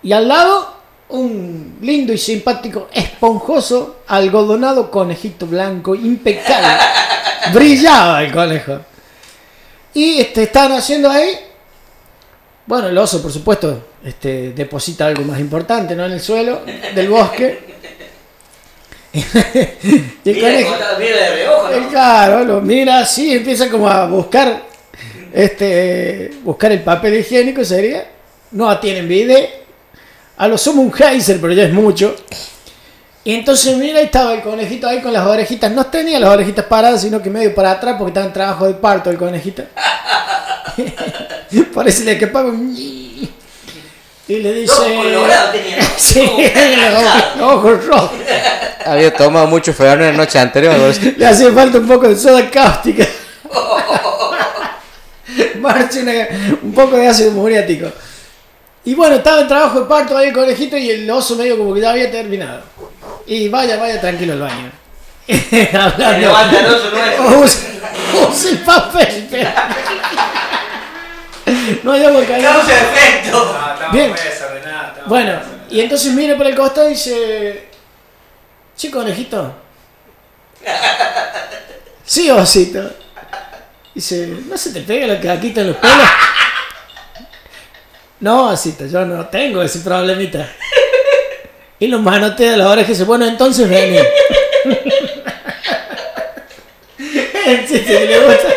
[0.01, 0.75] y al lado
[1.09, 6.77] un lindo y simpático, esponjoso, algodonado conejito blanco, impecable.
[7.53, 8.79] Brillaba el conejo.
[9.93, 11.31] Y este, estaban haciendo ahí.
[12.65, 16.05] Bueno, el oso, por supuesto, este, deposita algo más importante ¿no?
[16.05, 16.61] en el suelo
[16.95, 17.70] del bosque.
[19.13, 21.89] y el Mira, conejo, conta- mira de reojo, el ¿no?
[21.89, 24.63] claro, lo mira así, empieza como a buscar
[25.33, 28.05] este buscar el papel higiénico sería.
[28.51, 29.49] No tienen bidet.
[30.37, 32.15] A lo sumo un geyser, pero ya es mucho.
[33.23, 35.71] Y entonces mira, y estaba el conejito ahí con las orejitas.
[35.71, 38.73] No tenía las orejitas paradas, sino que medio para atrás porque estaba en trabajo de
[38.73, 39.63] parto el conejito.
[41.73, 42.75] Parece que un...
[44.31, 44.73] Y le dice...
[44.73, 45.77] Colorado tenía.
[45.97, 46.21] Sí,
[47.41, 48.11] ojos- rojos.
[48.85, 50.73] Había tomado mucho Fernet la noche anterior.
[50.77, 50.87] ¿no?
[51.17, 53.05] Le hacía falta un poco de soda cáustica.
[55.59, 57.87] Marche una- un poco de ácido muriático.
[58.85, 61.73] Y bueno, estaba en trabajo de parto ahí el conejito y el oso medio como
[61.73, 62.61] que ya había terminado.
[63.27, 64.71] Y vaya, vaya tranquilo al baño.
[65.73, 66.19] Hablando.
[66.19, 66.87] levanta el oso.
[67.43, 67.59] Usa,
[68.31, 69.27] usa el papel.
[71.83, 72.47] No hay agua caliente.
[72.47, 73.57] Causa efecto.
[73.91, 74.13] Bien.
[75.05, 75.39] Bueno,
[75.69, 77.67] y entonces mira por el costado y dice,
[78.75, 79.55] che conejito.
[82.03, 82.91] Sí, osito.
[83.95, 85.97] Dice, ¿no se te pega la caquita en los pelos?
[88.19, 90.47] No, osito, yo no tengo ese problemita.
[91.79, 93.97] Y los manotea a la oreja y dice, bueno, entonces vení.
[97.67, 98.47] Chiste que le gusta,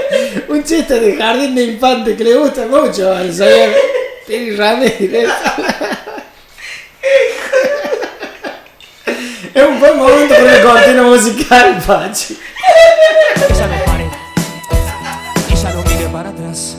[0.55, 3.71] un chiste de jardín de infante que le gusta mucho al señor
[4.27, 5.29] Piri Ramírez.
[9.55, 12.39] es un buen momento para el cortina musical, Pachi.
[13.51, 14.07] Ella no pare,
[15.51, 16.77] ella no mire para atrás.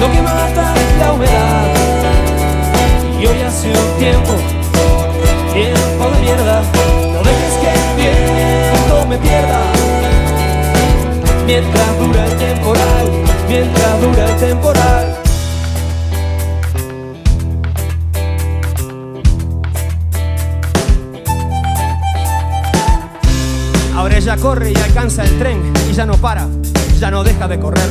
[0.00, 1.74] Lo que mata es la humedad.
[3.20, 4.61] Y hoy hace un tiempo
[11.46, 13.10] Mientras dura el temporal,
[13.48, 15.18] mientras dura el temporal.
[23.94, 26.48] Ahora ella corre y alcanza el tren y ya no para,
[26.98, 27.88] ya no deja de correr.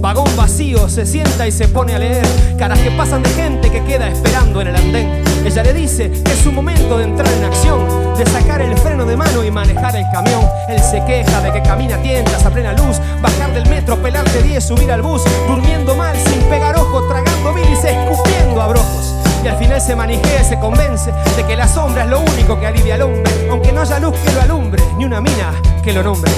[0.00, 2.26] Vagón vacío, se sienta y se pone a leer
[2.58, 5.33] caras que pasan de gente que queda esperando en el andén.
[5.44, 7.86] Ella le dice que es su momento de entrar en acción,
[8.16, 10.42] de sacar el freno de mano y manejar el camión.
[10.70, 14.42] Él se queja de que camina a tientas a plena luz, bajar del metro, pelarte
[14.42, 19.14] 10, subir al bus, durmiendo mal, sin pegar ojo, tragando bilis, escupiendo abrojos.
[19.44, 22.58] Y al final se manijea y se convence de que la sombra es lo único
[22.58, 25.52] que alivia al hombre, aunque no haya luz que lo alumbre, ni una mina
[25.84, 26.32] que lo nombre.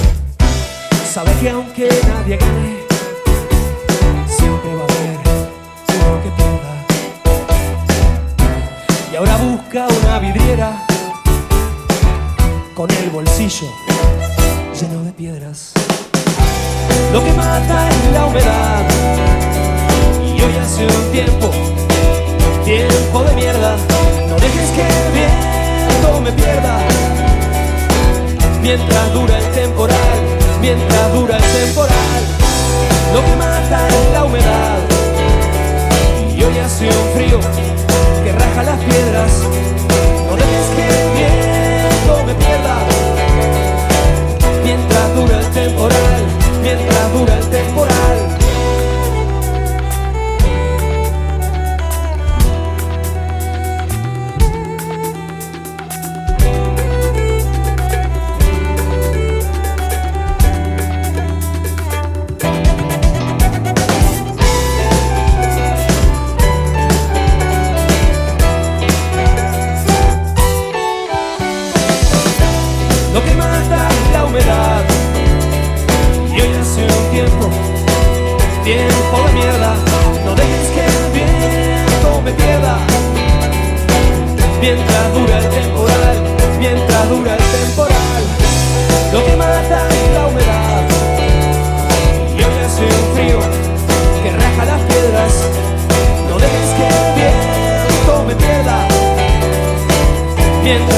[1.09, 2.77] Sabe que aunque nadie gane,
[4.27, 5.17] siempre va a haber
[6.05, 6.56] uno que pierda.
[9.17, 10.85] Y ahora busca una vidriera
[12.75, 13.67] con el bolsillo
[14.79, 15.73] lleno de piedras.
[17.11, 18.85] Lo que mata es la humedad.
[20.23, 21.49] Y hoy hace un tiempo
[22.63, 23.75] tiempo de mierda.
[24.29, 26.77] No dejes que el viento me pierda.
[28.61, 30.19] Mientras dura el temporal,
[30.61, 32.21] mientras dura el temporal.
[33.15, 34.77] Lo que mata es la humedad.
[36.37, 37.76] Y hoy hace un frío
[38.27, 39.31] que raja las piedras.
[40.27, 42.77] No dejes que el viento me pierda.
[44.63, 46.21] Mientras dura el temporal,
[46.61, 48.36] mientras dura el temporal.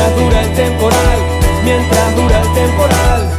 [0.10, 1.20] Mientras dura el temporal,
[1.64, 3.30] mientras dura el temporal.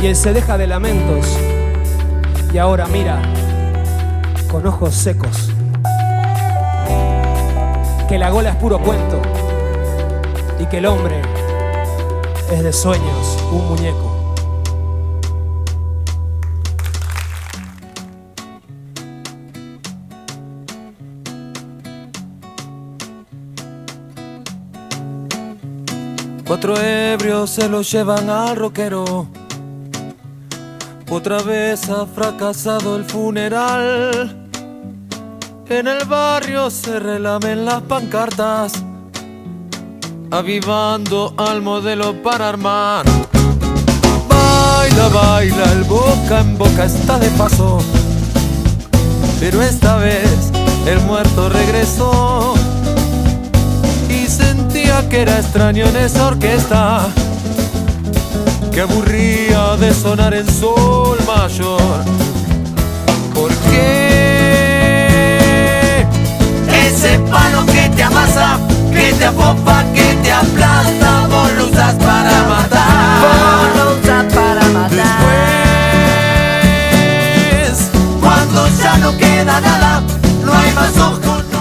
[0.00, 1.26] Y él se deja de lamentos
[2.52, 3.20] y ahora mira
[4.50, 5.50] con ojos secos.
[8.08, 9.20] Que la gola es puro cuento
[10.58, 11.20] y que el hombre
[12.50, 14.11] es de sueños un muñeco.
[26.62, 29.26] Cuatro ebrios se lo llevan al roquero.
[31.10, 34.48] Otra vez ha fracasado el funeral.
[35.68, 38.74] En el barrio se relamen las pancartas,
[40.30, 43.06] avivando al modelo para armar.
[44.28, 47.80] Baila, baila, el boca en boca está de paso.
[49.40, 50.52] Pero esta vez
[50.86, 52.54] el muerto regresó
[55.08, 57.06] que era extraño en esa orquesta
[58.72, 62.04] que aburría de sonar en sol mayor.
[63.34, 64.46] ¿Por qué?
[66.86, 68.58] Ese palo que te amasa,
[68.92, 73.20] que te apopa, que te aplasta, vos lo usas para matar.
[73.22, 75.20] Vos lo usas para matar.
[77.50, 77.90] Después,
[78.20, 80.02] cuando ya no queda nada,
[80.44, 81.51] no hay más ojos.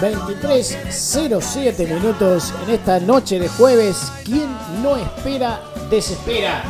[0.00, 4.10] 23.07 minutos en esta noche de jueves.
[4.24, 4.48] ¿Quién
[4.82, 6.64] no espera, desespera?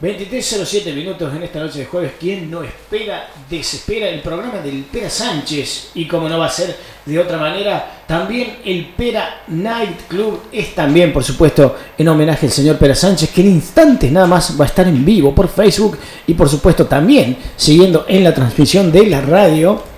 [0.00, 2.12] 23.07 minutos en esta noche de jueves.
[2.20, 4.08] ¿Quién no espera, desespera?
[4.08, 5.90] El programa del Pera Sánchez.
[5.94, 10.76] Y como no va a ser de otra manera, también el Pera Night Club es
[10.76, 14.64] también, por supuesto, en homenaje al señor Pera Sánchez, que en instantes nada más va
[14.64, 19.06] a estar en vivo por Facebook y por supuesto también siguiendo en la transmisión de
[19.06, 19.89] la radio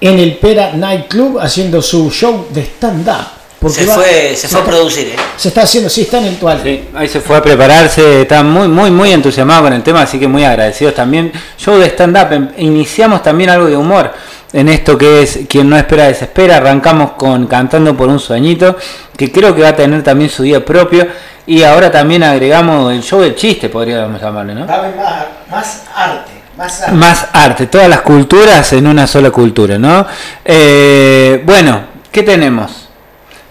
[0.00, 3.26] en el Pera Night Club haciendo su show de stand-up.
[3.58, 5.16] Porque Se va- fue, se fue a producir, ¿eh?
[5.36, 6.60] Se está haciendo, sí, está en el tual.
[6.62, 10.18] Sí, ahí se fue a prepararse, está muy, muy, muy entusiasmado con el tema, así
[10.18, 11.30] que muy agradecidos también.
[11.58, 14.12] Show de stand-up, em- iniciamos también algo de humor.
[14.52, 16.56] en esto que es Quien no espera desespera.
[16.56, 18.76] Arrancamos con Cantando por un sueñito,
[19.16, 21.06] que creo que va a tener también su día propio.
[21.46, 24.66] Y ahora también agregamos el show del chiste, podríamos llamarle, ¿no?
[25.50, 26.30] Más arte,
[26.60, 26.92] más arte.
[26.92, 30.06] Más arte, todas las culturas en una sola cultura, ¿no?
[30.44, 32.88] Eh, bueno, ¿qué tenemos?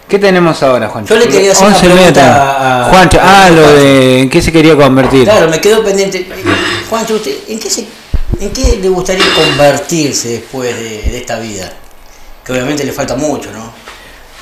[0.07, 1.13] ¿Qué tenemos ahora, Juancho?
[1.13, 3.73] Yo le quería hacer una 11 y media pregunta a- a- Juancho, a- ah, lo
[3.73, 5.23] de en qué se quería convertir.
[5.23, 6.27] Claro, me quedó pendiente.
[6.89, 7.87] Juancho, ¿usted en qué, se-
[8.39, 11.71] ¿en qué le gustaría convertirse después de, de esta vida?
[12.43, 13.71] Que obviamente le falta mucho, ¿no?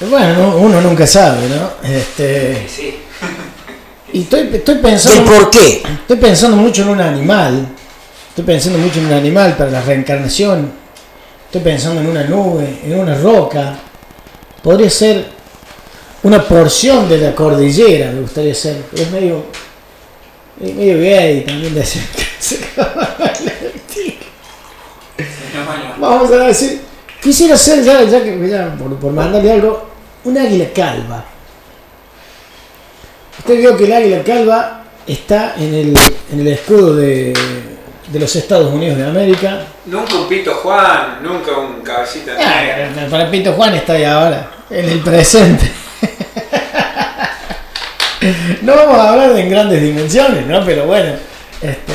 [0.09, 1.71] Bueno, no- uno nunca sabe, ¿no?
[1.89, 2.65] Este,
[4.13, 5.23] y estoy, estoy ¿El pensando.
[5.31, 5.83] por qué?
[6.01, 7.67] Estoy pensando mucho en un animal.
[8.37, 10.71] Estoy pensando mucho en un animal para la reencarnación.
[11.47, 13.75] Estoy pensando en una nube, en una roca.
[14.61, 15.25] Podría ser
[16.21, 18.83] una porción de la cordillera, me gustaría ser.
[18.93, 19.45] Es medio.
[20.61, 21.99] Es medio gay también de ese.
[25.99, 26.81] Vamos a decir.
[27.19, 29.89] Quisiera ser, ya, ya que ya, por, por mandarle algo,
[30.25, 31.25] un águila calva.
[33.39, 35.97] Usted vio que el águila calva está en el,
[36.31, 37.33] en el escudo de,
[38.07, 39.61] de los Estados Unidos de América.
[39.85, 44.89] Nunca un pito Juan, nunca un cabecita Ah, para Pito Juan está ahí ahora, en
[44.89, 45.71] el presente.
[48.61, 50.65] No vamos a hablar de en grandes dimensiones, ¿no?
[50.65, 51.13] Pero bueno,
[51.61, 51.93] este,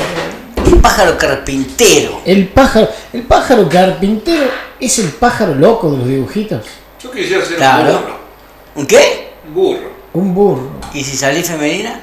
[0.71, 2.21] Un pájaro carpintero.
[2.25, 4.45] el pájaro, el pájaro carpintero
[4.79, 6.65] es el pájaro loco de los dibujitos.
[7.01, 8.19] Yo quisiera ser Claro.
[8.75, 9.33] ¿Un qué?
[9.47, 9.91] Un burro.
[10.13, 10.69] Un burro.
[10.93, 11.99] ¿Y si salís femenina?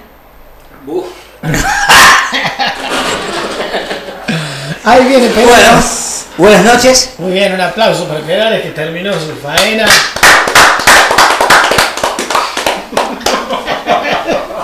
[0.84, 1.08] burro.
[4.84, 6.26] Ahí viene Bueno, Perales.
[6.38, 7.14] buenas noches.
[7.18, 9.86] Muy bien, un aplauso para Perales que terminó su faena.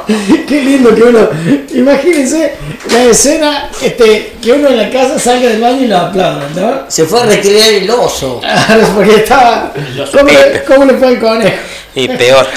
[0.06, 1.28] Qué lindo que uno.
[1.74, 2.54] Imagínense
[2.90, 6.84] la escena este, que uno en la casa salga del baño y lo aplaudan, ¿no?
[6.88, 8.40] Se fue a recrear el oso.
[8.40, 9.72] Claro, porque estaba.
[10.12, 11.56] ¿Cómo le, cómo le fue el conejo?
[11.94, 12.46] Y peor.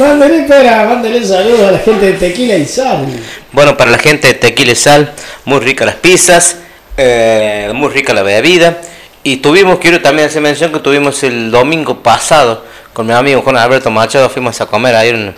[0.00, 3.06] Mándale, espera, mándale saludos a la gente de Tequila y Sal.
[3.52, 5.12] Bueno, para la gente de Tequila y Sal,
[5.44, 6.56] muy ricas las pizzas,
[6.96, 8.78] eh, muy rica la bebida.
[9.22, 13.58] Y tuvimos, quiero también hacer mención que tuvimos el domingo pasado con mi amigo Juan
[13.58, 15.34] Alberto Machado, fuimos a comer ahí, un-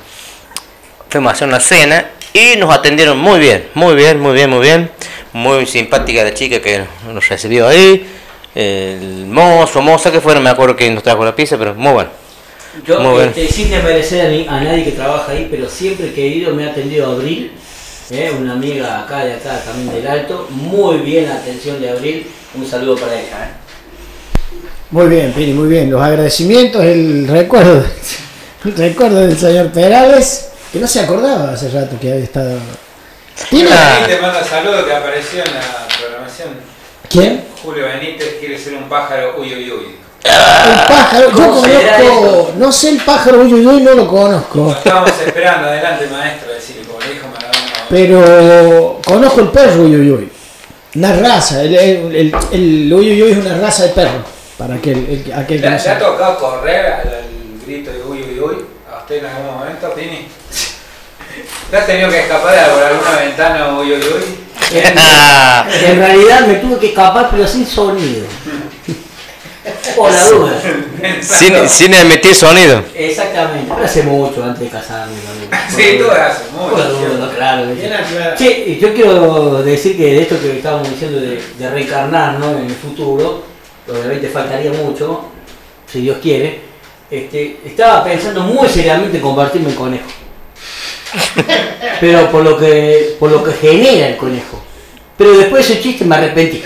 [1.09, 4.61] fuimos a hacer una cena y nos atendieron muy bien, muy bien, muy bien, muy
[4.61, 4.91] bien.
[5.35, 8.07] Muy simpática la chica que nos recibió ahí.
[8.55, 11.93] El mozo, moza que fue, no me acuerdo quién nos trajo la pizza, pero muy
[11.93, 12.11] bueno.
[12.87, 13.29] Yo, Muy bien.
[13.29, 16.55] este, sin desmerecer a, ni- a nadie que trabaja ahí, pero siempre que he ido
[16.55, 17.53] me ha atendido Abril,
[18.11, 20.47] eh, una amiga acá de acá también del Alto.
[20.51, 22.27] Muy bien la atención de Abril.
[22.55, 23.45] Un saludo para ella.
[23.45, 24.57] eh.
[24.91, 25.91] Muy bien, Pini, muy bien.
[25.91, 27.85] Los agradecimientos, el recuerdo,
[28.65, 32.59] el recuerdo del señor Perales, que no se acordaba hace rato que había estado.
[33.51, 33.71] ¿Tiene?
[34.07, 36.49] Te manda saludos que apareció en la programación.
[37.09, 37.45] ¿Quién?
[37.63, 39.87] Julio Benítez quiere ser un pájaro, uy, uy, uy.
[40.25, 41.31] El pájaro.
[41.31, 42.53] Yo ¿Cómo será conozco, eso?
[42.59, 43.51] no sé el pájaro, uy,
[43.83, 44.71] no lo conozco.
[44.73, 47.61] Estábamos esperando, adelante maestro, decirle, como le dijo Maradona.
[47.89, 50.33] Pero conozco el perro, uy, uy, uy.
[50.95, 54.23] Una raza, el, el, el, el uy, uy, uy es una raza de perro.
[54.59, 57.25] Para aquel, el- aquel que ¿Le, no le ha tocado correr al, al
[57.67, 58.57] grito de uy, uy, uy?
[58.95, 60.29] ¿A usted en algún momento, Pini?
[61.71, 64.39] ¿Te has tenido que escapar por alguna ventana uy, uy, uy?
[64.73, 68.27] En realidad me tuve que escapar, pero sin sonido.
[70.03, 70.61] Por la duda.
[71.21, 72.83] sin, sin emitir sonido.
[72.95, 75.15] Exactamente, pero hace mucho antes de casarme.
[75.15, 75.57] ¿no?
[75.77, 77.15] Sí, tú hace Por la mucho.
[77.15, 77.75] duda, claro.
[77.75, 78.37] Bien aclarado.
[78.37, 82.51] Che, y yo quiero decir que de esto que estábamos diciendo de, de reencarnar ¿no?
[82.59, 83.43] en el futuro,
[83.89, 85.27] obviamente faltaría mucho,
[85.91, 86.61] si Dios quiere,
[87.11, 90.09] este, estaba pensando muy seriamente en convertirme en conejo.
[92.01, 94.63] Pero por lo que por lo que genera el conejo.
[95.19, 96.63] Pero después de ese chiste me arrepentí.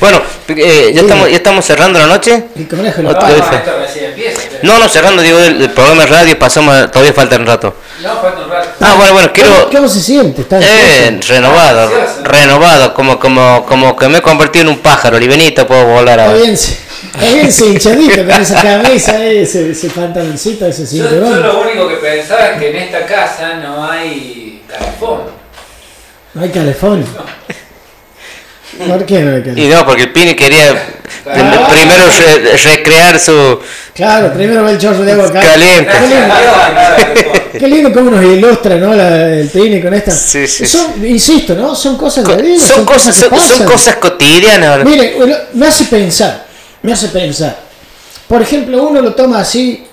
[0.00, 2.44] Bueno, eh, ya, estamos, ya estamos cerrando la noche.
[2.64, 2.82] Otra No,
[3.28, 3.44] vez.
[4.62, 7.74] no, No, cerrando, digo, el, el programa de radio, pasamos, a- todavía falta un rato.
[8.02, 8.68] No, falta un rato.
[8.80, 9.70] Ah, bueno, bueno, quiero...
[9.70, 10.42] ¿Cómo se siente?
[10.42, 11.32] Está Eh, ansioso.
[11.34, 11.90] renovado,
[12.24, 16.30] renovado, como, como, como que me he convertido en un pájaro, libenito, puedo volar Está
[16.30, 16.42] ahora.
[16.42, 21.08] bien, se- está bien ese hinchadito con esa camisa, ese, ese pantaloncito, ese Yo, yo
[21.10, 21.42] cinturón.
[21.42, 25.20] lo único que pensaba es que en esta casa no hay calefón.
[26.34, 27.04] No hay calefón.
[28.86, 29.60] ¿Por qué no?
[29.60, 30.72] Y no, porque el Pini quería
[31.24, 33.58] prim- primero re- recrear su
[33.94, 35.40] Claro, primero va el chorro de agua acá.
[35.40, 35.90] caliente.
[35.92, 38.94] Qué lindo, qué lindo cómo nos ilustra, ¿no?
[38.94, 40.10] La- el Pini con esta.
[40.12, 41.74] Sí, sí, Son, insisto, ¿no?
[41.74, 42.64] Son cosas de vida.
[42.64, 44.84] Son cosas, que son, cosas cotidianas.
[44.84, 46.46] Mire, bueno, me hace pensar,
[46.82, 47.58] me hace pensar.
[48.28, 49.84] Por ejemplo, uno lo toma así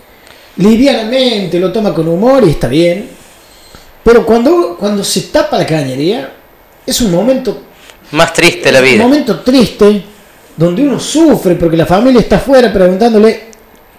[0.57, 3.09] livianamente, lo toma con humor y está bien.
[4.03, 6.31] Pero cuando, cuando se tapa la cañería,
[6.85, 7.63] es un momento,
[8.15, 9.03] Más triste la un vida.
[9.03, 10.03] momento triste,
[10.55, 13.45] donde uno sufre porque la familia está afuera preguntándole,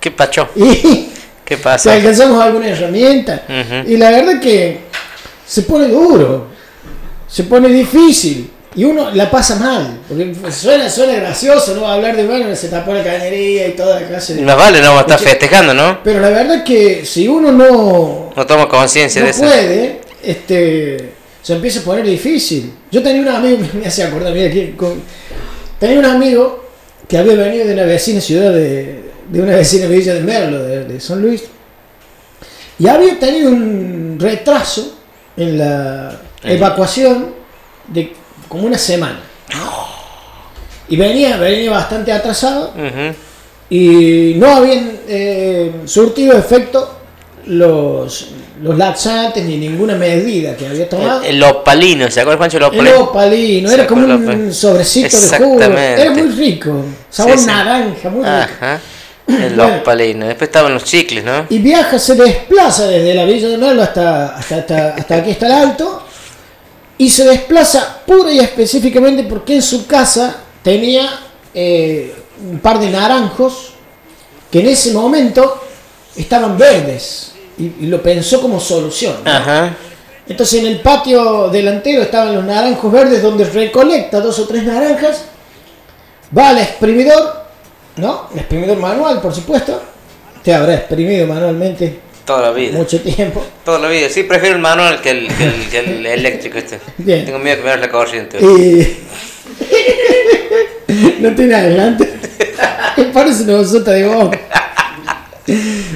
[0.00, 0.48] ¿Qué pacho?
[0.56, 1.08] ¿y
[1.44, 1.92] ¿Qué si pasa?
[1.92, 3.42] alcanzamos alguna herramienta?
[3.86, 4.80] Y la verdad que
[5.46, 6.46] se pone duro,
[7.28, 8.50] se pone difícil.
[8.74, 11.86] Y uno la pasa mal, porque suena, suena gracioso, ¿no?
[11.88, 14.42] Hablar de, bueno, se tapó la cañería y toda la clase de...
[14.42, 16.00] Más vale no Porque- festejando, ¿no?
[16.04, 19.40] Pero la verdad que si uno no, No toma conciencia no de eso.
[19.40, 21.12] puede, este,
[21.46, 22.72] se empieza a poner difícil.
[22.90, 25.00] Yo tenía un amigo, me hace acordar, mira, con-
[25.78, 26.64] tenía un amigo
[27.06, 30.84] que había venido de una vecina ciudad de, de una vecina villa de Merlo, de,
[30.86, 31.44] de San Luis,
[32.80, 34.98] y había tenido un retraso
[35.36, 37.32] en la evacuación
[37.86, 38.12] de
[38.48, 39.20] como una semana.
[40.88, 42.72] Y venía, venía bastante atrasado
[43.70, 46.95] y no habían eh, surtido efecto
[47.46, 48.28] los,
[48.62, 51.22] los laxantes ni ninguna medida que había tomado.
[51.22, 53.00] El, el opalino, ¿se acuerda Juancho El opalino?
[53.00, 55.60] opalino, Se era como un sobrecito de jugo.
[55.62, 56.84] Era muy rico.
[57.10, 58.28] Sabor Sí, naranja, muy rico.
[58.36, 58.80] Ajá.
[59.28, 59.76] El Bueno.
[59.78, 60.26] opalino.
[60.26, 61.46] Después estaban los chicles, ¿no?
[61.50, 65.46] Y viaja, se desplaza desde la Villa de Merlo hasta, hasta, hasta, hasta aquí, hasta
[65.46, 66.02] el alto.
[66.98, 71.08] Y se desplaza pura y específicamente porque en su casa tenía
[71.52, 72.14] eh,
[72.50, 73.72] un par de naranjos
[74.50, 75.60] que en ese momento
[76.16, 77.32] estaban verdes.
[77.58, 79.16] Y, y lo pensó como solución.
[79.24, 79.30] ¿no?
[79.30, 79.76] Ajá.
[80.28, 85.24] Entonces en el patio delantero estaban los naranjos verdes donde recolecta dos o tres naranjas,
[86.36, 87.44] va al exprimidor,
[87.96, 88.28] ¿no?
[88.32, 89.80] El exprimidor manual, por supuesto.
[90.42, 92.76] Te habrá exprimido manualmente Toda la vida.
[92.76, 93.44] mucho tiempo.
[93.64, 94.08] Toda la vida.
[94.08, 96.80] Sí, prefiero el manual que el, que el, que el eléctrico este.
[96.98, 97.24] Bien.
[97.24, 98.38] Tengo miedo que me la corriente.
[98.40, 98.98] Y...
[101.22, 102.14] no tiene adelante.
[103.12, 104.30] Parece una bolsota de goma.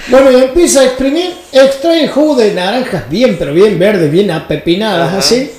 [0.08, 4.30] Bueno, y empieza a exprimir, extrae el jugo de naranjas bien, pero bien verdes, bien
[4.30, 5.50] apepinadas así.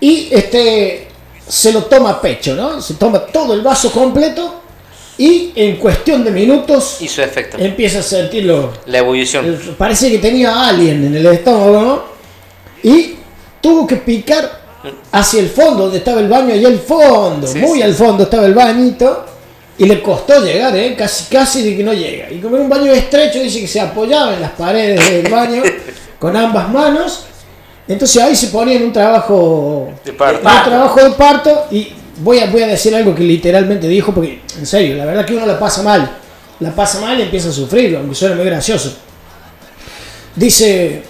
[0.00, 1.08] Y este
[1.46, 2.80] se lo toma a pecho, ¿no?
[2.80, 4.60] Se toma todo el vaso completo
[5.16, 7.56] y en cuestión de minutos efecto.
[7.58, 8.72] empieza a sentirlo.
[8.86, 9.44] La ebullición.
[9.46, 12.02] El- Parece que tenía alien en el estómago, ¿no?
[12.90, 13.14] Y
[13.60, 14.58] tuvo que picar
[15.10, 17.82] hacia el fondo, donde estaba el baño, allá al fondo, Sí, muy sí.
[17.82, 19.24] al fondo estaba el bañito.
[19.78, 20.94] Y le costó llegar, ¿eh?
[20.96, 22.30] Casi, casi de que no llega.
[22.30, 25.62] Y como era un baño estrecho, dice que se apoyaba en las paredes del baño
[26.18, 27.24] con ambas manos.
[27.86, 30.40] Entonces ahí se ponía en un trabajo De parto.
[30.46, 34.12] en un trabajo de parto y voy a, voy a decir algo que literalmente dijo
[34.12, 36.10] porque en serio, la verdad que uno la pasa mal.
[36.60, 38.96] La pasa mal y empieza a sufrir, aunque suena muy gracioso.
[40.34, 41.02] Dice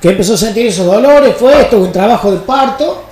[0.00, 3.04] que empezó a sentir esos dolores, fue esto, un trabajo de parto.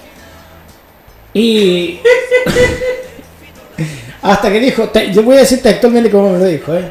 [1.32, 2.00] Y
[4.24, 6.90] hasta que dijo, te- yo voy a decir textualmente cómo me lo dijo, ¿eh?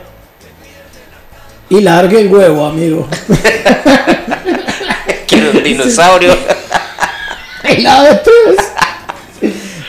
[1.70, 3.08] Y largué el huevo, amigo.
[5.28, 6.36] Quiero un dinosaurio.
[7.78, 8.58] Y la avestruz.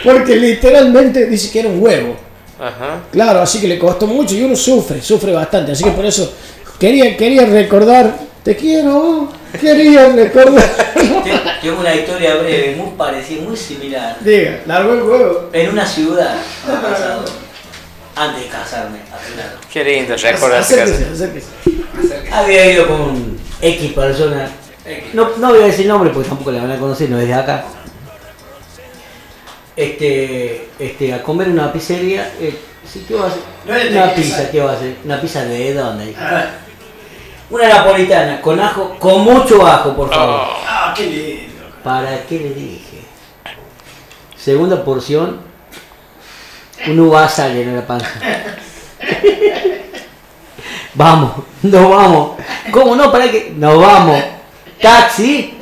[0.05, 2.17] Porque literalmente dice que era un huevo.
[2.59, 3.01] Ajá.
[3.11, 5.73] Claro, así que le costó mucho y uno sufre, sufre bastante.
[5.73, 6.33] Así que por eso
[6.79, 8.15] quería, quería recordar,
[8.45, 9.29] te quiero,
[9.61, 10.65] quería recordar.
[11.65, 14.19] Tengo una historia breve, muy parecida, muy similar.
[14.21, 15.49] Diga, largó el huevo.
[15.51, 16.37] En una ciudad,
[16.69, 17.25] ha pasado,
[18.15, 19.59] antes de casarme, aclarado.
[19.73, 21.47] Qué lindo acérquese.
[22.31, 24.51] Había ido con X persona.
[25.15, 27.35] No, no voy a decir nombre porque tampoco la van a conocer, no es de
[27.35, 27.65] acá.
[29.75, 32.31] Este, este, a comer una pizzería.
[32.43, 33.43] Eh, sí, ¿qué va a hacer?
[33.65, 34.97] No una pizza, ¿qué va a hacer?
[35.03, 36.15] ¿Una pizza de dónde?
[37.49, 40.41] Una napolitana, con ajo, con mucho ajo, por favor.
[40.67, 41.54] Ah, qué lindo.
[41.85, 43.03] ¿Para qué le dije?
[44.39, 45.39] Segunda porción,
[46.87, 48.09] un uva sale en la panza.
[50.95, 51.33] vamos,
[51.63, 52.31] nos vamos.
[52.71, 53.13] ¿Cómo no?
[53.13, 53.53] ¿Para qué?
[53.55, 54.19] Nos vamos.
[54.81, 55.59] Taxi.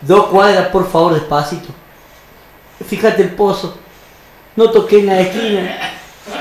[0.00, 1.68] Dos cuadras, por favor, despacito.
[2.84, 3.78] Fíjate el pozo.
[4.56, 5.78] No toqué en la esquina.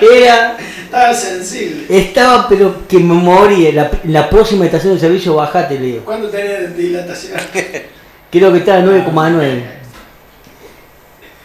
[0.02, 1.86] Era, Estaba sensible.
[1.90, 3.72] estaba pero que me moría.
[3.72, 6.06] La, la próxima estación de servicio, bajate, le digo.
[6.06, 7.40] ¿Cuándo tenés dilatación?
[8.36, 9.64] Creo que estaba 9,9.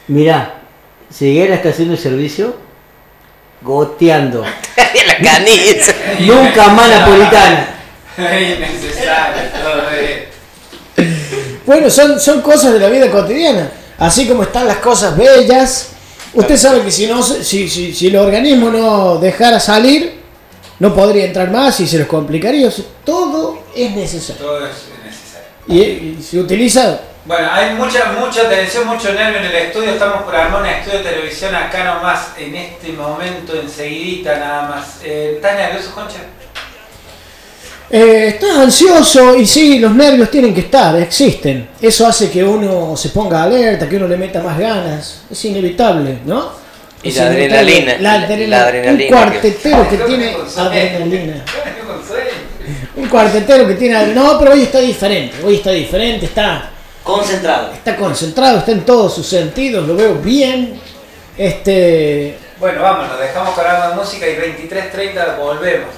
[0.09, 0.61] Mirá,
[1.21, 2.57] llegué a la estación de servicio
[3.63, 4.43] goteando.
[5.07, 5.95] la canilla.
[6.19, 7.69] Nunca más napolitana.
[11.65, 13.71] Bueno, son, son cosas de la vida cotidiana.
[13.97, 15.91] Así como están las cosas bellas.
[16.35, 20.19] Usted sabe que si, no, si, si, si el organismo no dejara salir,
[20.81, 22.67] no podría entrar más y se les complicaría.
[22.67, 24.45] O sea, Todo es necesario.
[24.45, 24.90] Todo es necesario.
[25.71, 27.01] Y, y se utiliza.
[27.25, 29.91] Bueno, hay mucha, mucha tensión, mucho nervio en el estudio.
[29.93, 34.99] Estamos por armar un estudio de televisión acá nomás, en este momento, enseguidita nada más.
[35.05, 36.19] Eh, ¿Estás nervioso, Concha?
[37.93, 41.69] Eh, estás ansioso y sí, los nervios tienen que estar, existen.
[41.81, 45.23] Eso hace que uno se ponga alerta, que uno le meta más ganas.
[45.31, 46.53] Es inevitable, ¿no?
[47.03, 47.59] Y Es la inevitable.
[47.59, 48.63] adrenalina, La, la adrenalina.
[48.63, 51.45] adrenalina Un que- cuartetero que tiene adrenalina.
[53.01, 54.09] Un cuartetero que tiene.
[54.09, 55.37] No, pero hoy está diferente.
[55.45, 56.71] Hoy está diferente, está,
[57.03, 57.73] Concentrado.
[57.73, 60.79] está concentrado, está en todos sus sentidos, lo veo bien.
[61.37, 62.39] Este.
[62.59, 65.89] Bueno, vamos, nos dejamos de música y 23.30 volvemos.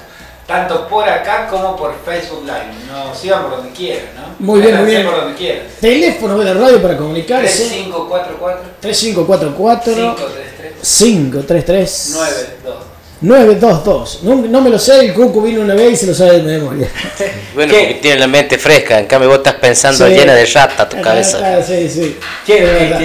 [0.46, 2.86] Tanto por acá como por Facebook Live.
[2.88, 4.34] Nos sigan por donde quieran, ¿no?
[4.38, 5.04] Muy bien, muy bien.
[5.06, 5.66] por donde quieran.
[5.80, 7.68] Teléfono de la radio para comunicarse.
[7.68, 12.91] 3544 3544 533 533 92.
[13.22, 14.22] 922.
[14.24, 16.42] No, no me lo sé, el Cucu vino una vez y se lo sabe de
[16.42, 16.88] memoria.
[17.54, 17.78] Bueno, ¿Qué?
[17.80, 20.14] porque tiene la mente fresca, en cambio vos estás pensando Sí.
[20.14, 21.38] llena de rata tu Ah, cabeza.
[21.42, 22.16] ah, Sí, sí.
[22.46, 22.54] Che,
[22.90, 22.98] este,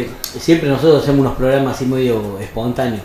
[0.00, 0.10] eh,
[0.40, 3.02] siempre nosotros hacemos unos programas así medio espontáneos.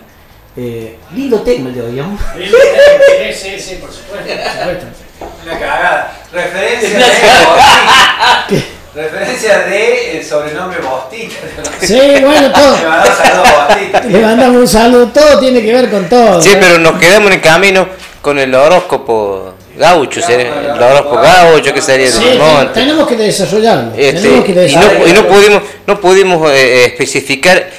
[0.58, 2.18] Eh, lindo tema el de hoy, ¿no?
[2.36, 4.28] Sí, sí, sí, por supuesto.
[4.28, 4.86] por supuesto.
[5.46, 6.18] Una cagada.
[6.34, 8.48] Referencia Una de cagada.
[9.04, 11.36] Referencia de el sobrenombre Bostita.
[11.82, 12.76] Sí, bueno, todo.
[12.78, 14.02] Le mandamos saludos a Bostita.
[14.04, 16.42] Le mandamos un saludo, todo tiene que ver con todo.
[16.42, 16.60] Sí, ¿no?
[16.60, 17.88] pero nos quedamos en el camino
[18.22, 22.74] con el horóscopo gaucho, sería- el horóscopo gaucho que sería Sí, del monte.
[22.78, 23.92] tenemos que desarrollarlo.
[23.96, 25.08] Este, tenemos que y, no, desarrollarlo.
[25.08, 27.70] y no pudimos, no pudimos eh, especificar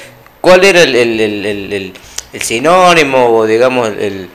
[0.41, 1.93] cuál era el, el- el- el- el-
[2.33, 4.29] el sinónimo o digamos el, el-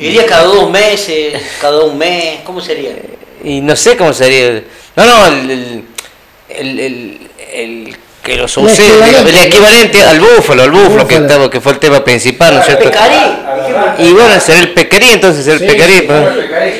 [0.00, 2.90] Iría cada dos meses, cada un mes, ¿cómo sería?
[3.44, 4.64] y no sé cómo sería el-
[4.96, 5.84] no no el,
[6.58, 7.18] el, el-
[7.52, 9.30] el- que lo sucede equivalente.
[9.30, 12.66] el equivalente al búfalo al búfalo que, estaba- que fue el tema principal ¿no es
[12.66, 12.84] cierto?
[12.84, 13.16] Pecarí.
[13.98, 16.22] y bueno será el pecarí entonces el Sí, pecarí sí, pues.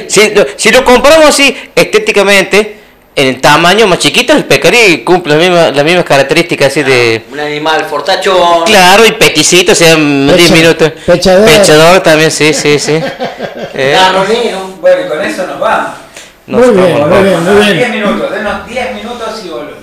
[0.09, 2.77] si, lo- si lo comparamos así estéticamente
[3.17, 7.23] en el tamaño más chiquito el pecarí cumple las mismas, las mismas características así de
[7.33, 8.65] Un animal fortachón.
[8.65, 10.93] Claro, y peticito, o sea, 10 Pecha- minutos.
[11.05, 11.45] pechador.
[11.45, 12.93] Pechador también, sí, sí, sí.
[13.75, 13.97] Eh.
[14.81, 15.91] Bueno, y con eso nos vamos.
[16.47, 17.91] Nos Muy bien, muy bien, muy 10 bien.
[17.93, 19.83] minutos, denos 10 minutos y volvemos.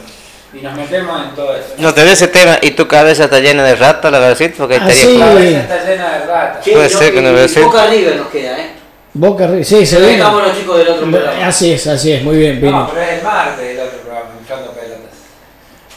[0.51, 1.67] Y nos metemos en todo eso.
[1.77, 4.75] No te veo ese tema y tu cabeza está llena de rata, la verdad, porque
[4.75, 5.17] Ah, estaría sí.
[5.17, 5.33] La claro.
[5.39, 6.63] cabeza está llena de ratas.
[6.63, 7.59] Puede no, ser que no así.
[7.61, 8.69] Boca River nos queda, ¿eh?
[9.13, 11.47] Boca River, sí, se a los chicos del otro programa.
[11.47, 12.61] Así es, así es, muy bien.
[12.61, 14.99] No, pero es el martes el otro programa, pelotas.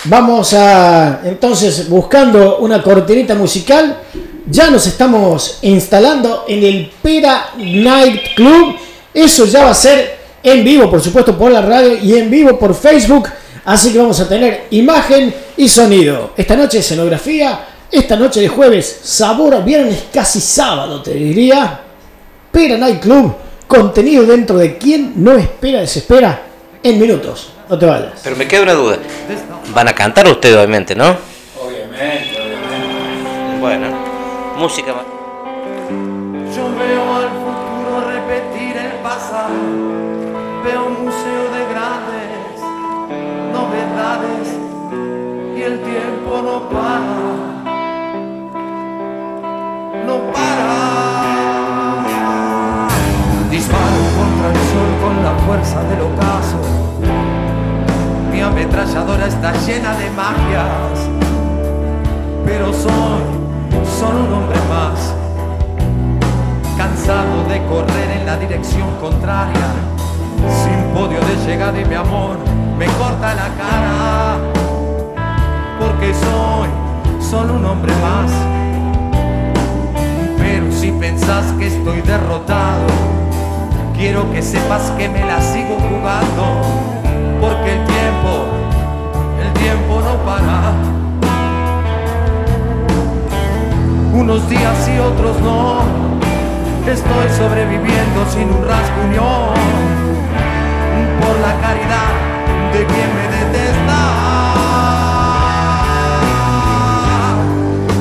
[0.05, 3.99] Vamos a, entonces, buscando una cortinita musical,
[4.47, 8.77] ya nos estamos instalando en el Pera Night Club.
[9.15, 12.59] Eso ya va a ser en vivo, por supuesto, por la radio y en vivo
[12.59, 13.29] por Facebook.
[13.65, 16.33] Así que vamos a tener imagen y sonido.
[16.37, 17.61] Esta noche escenografía,
[17.91, 21.81] esta noche de jueves, sabor a viernes, casi sábado, te diría.
[22.51, 23.35] Pera Night Club,
[23.67, 26.43] contenido dentro de quien no espera, desespera,
[26.83, 27.53] en minutos.
[27.69, 28.21] No te vayas.
[28.23, 28.99] Pero me queda una duda.
[29.73, 31.17] Van a cantar ustedes, obviamente, ¿no?
[31.59, 33.59] Obviamente, obviamente.
[33.61, 33.87] Bueno,
[34.59, 35.12] música más.
[59.43, 61.11] Está llena de magias,
[62.47, 63.23] pero soy
[63.99, 65.17] solo un hombre más
[66.79, 69.67] cansado de correr en la dirección contraria,
[70.63, 72.37] sin podio de llegada y mi amor
[72.79, 74.37] me corta la cara,
[75.81, 76.69] porque soy
[77.21, 78.31] solo un hombre más.
[80.39, 82.87] Pero si pensás que estoy derrotado,
[83.97, 86.63] quiero que sepas que me la sigo jugando,
[87.41, 87.92] porque el
[89.73, 90.75] tiempo, no para.
[94.13, 95.81] Unos días y otros no.
[96.87, 99.55] Estoy sobreviviendo sin un rasguño
[101.21, 102.13] por la caridad
[102.73, 104.01] de quien me detesta.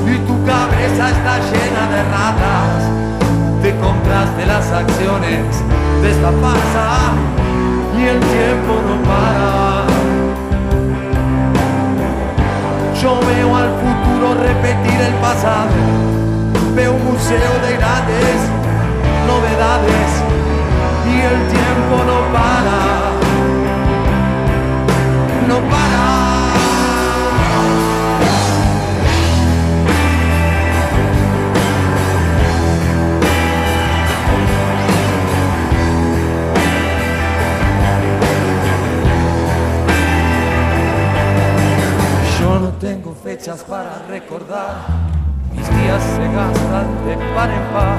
[0.08, 2.80] Y tu cabeza está llena de ratas.
[3.62, 5.46] Te compraste las acciones
[6.02, 7.14] de esta farsa
[7.98, 9.61] y el tiempo no para.
[13.02, 15.72] Yo veo al futuro repetir el pasado.
[16.76, 18.36] Veo un museo de grandes
[19.26, 20.08] novedades
[21.08, 22.78] y el tiempo no para.
[25.48, 26.31] No para.
[43.50, 44.86] para recordar,
[45.52, 47.98] mis días se gastan de par en par,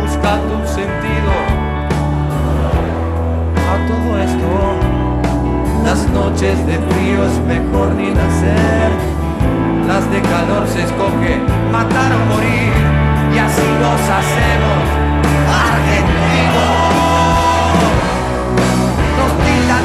[0.00, 1.32] buscando un sentido
[3.68, 4.48] a todo esto.
[5.84, 8.92] Las noches de frío es mejor ni nacer,
[9.86, 11.36] las de calor se escoge
[11.70, 12.72] matar o morir,
[13.34, 14.84] y así nos hacemos
[15.68, 16.96] argentinos.
[19.18, 19.32] Nos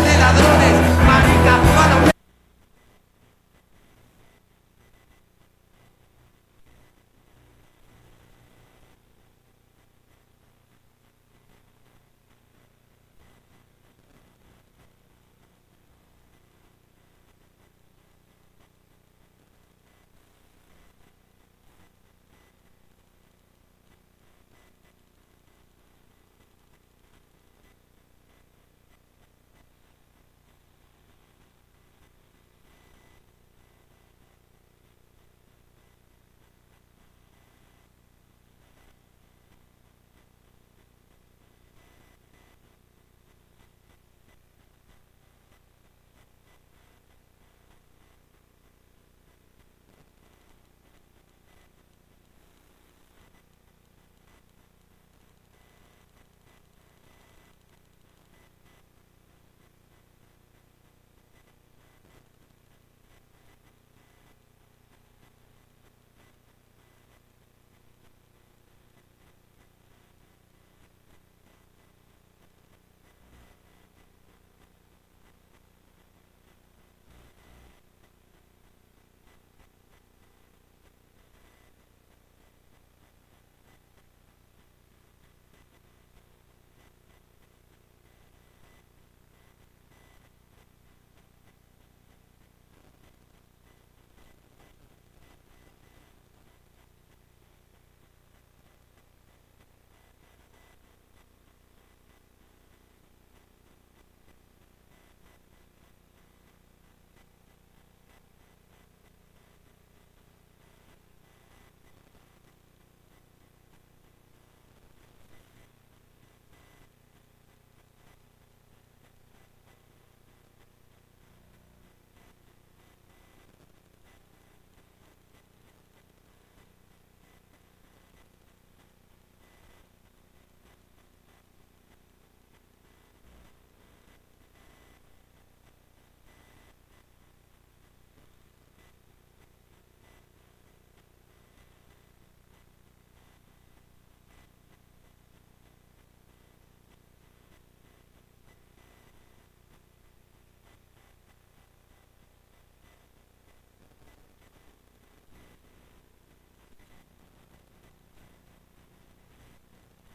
[0.06, 2.11] de ladrones, maricas,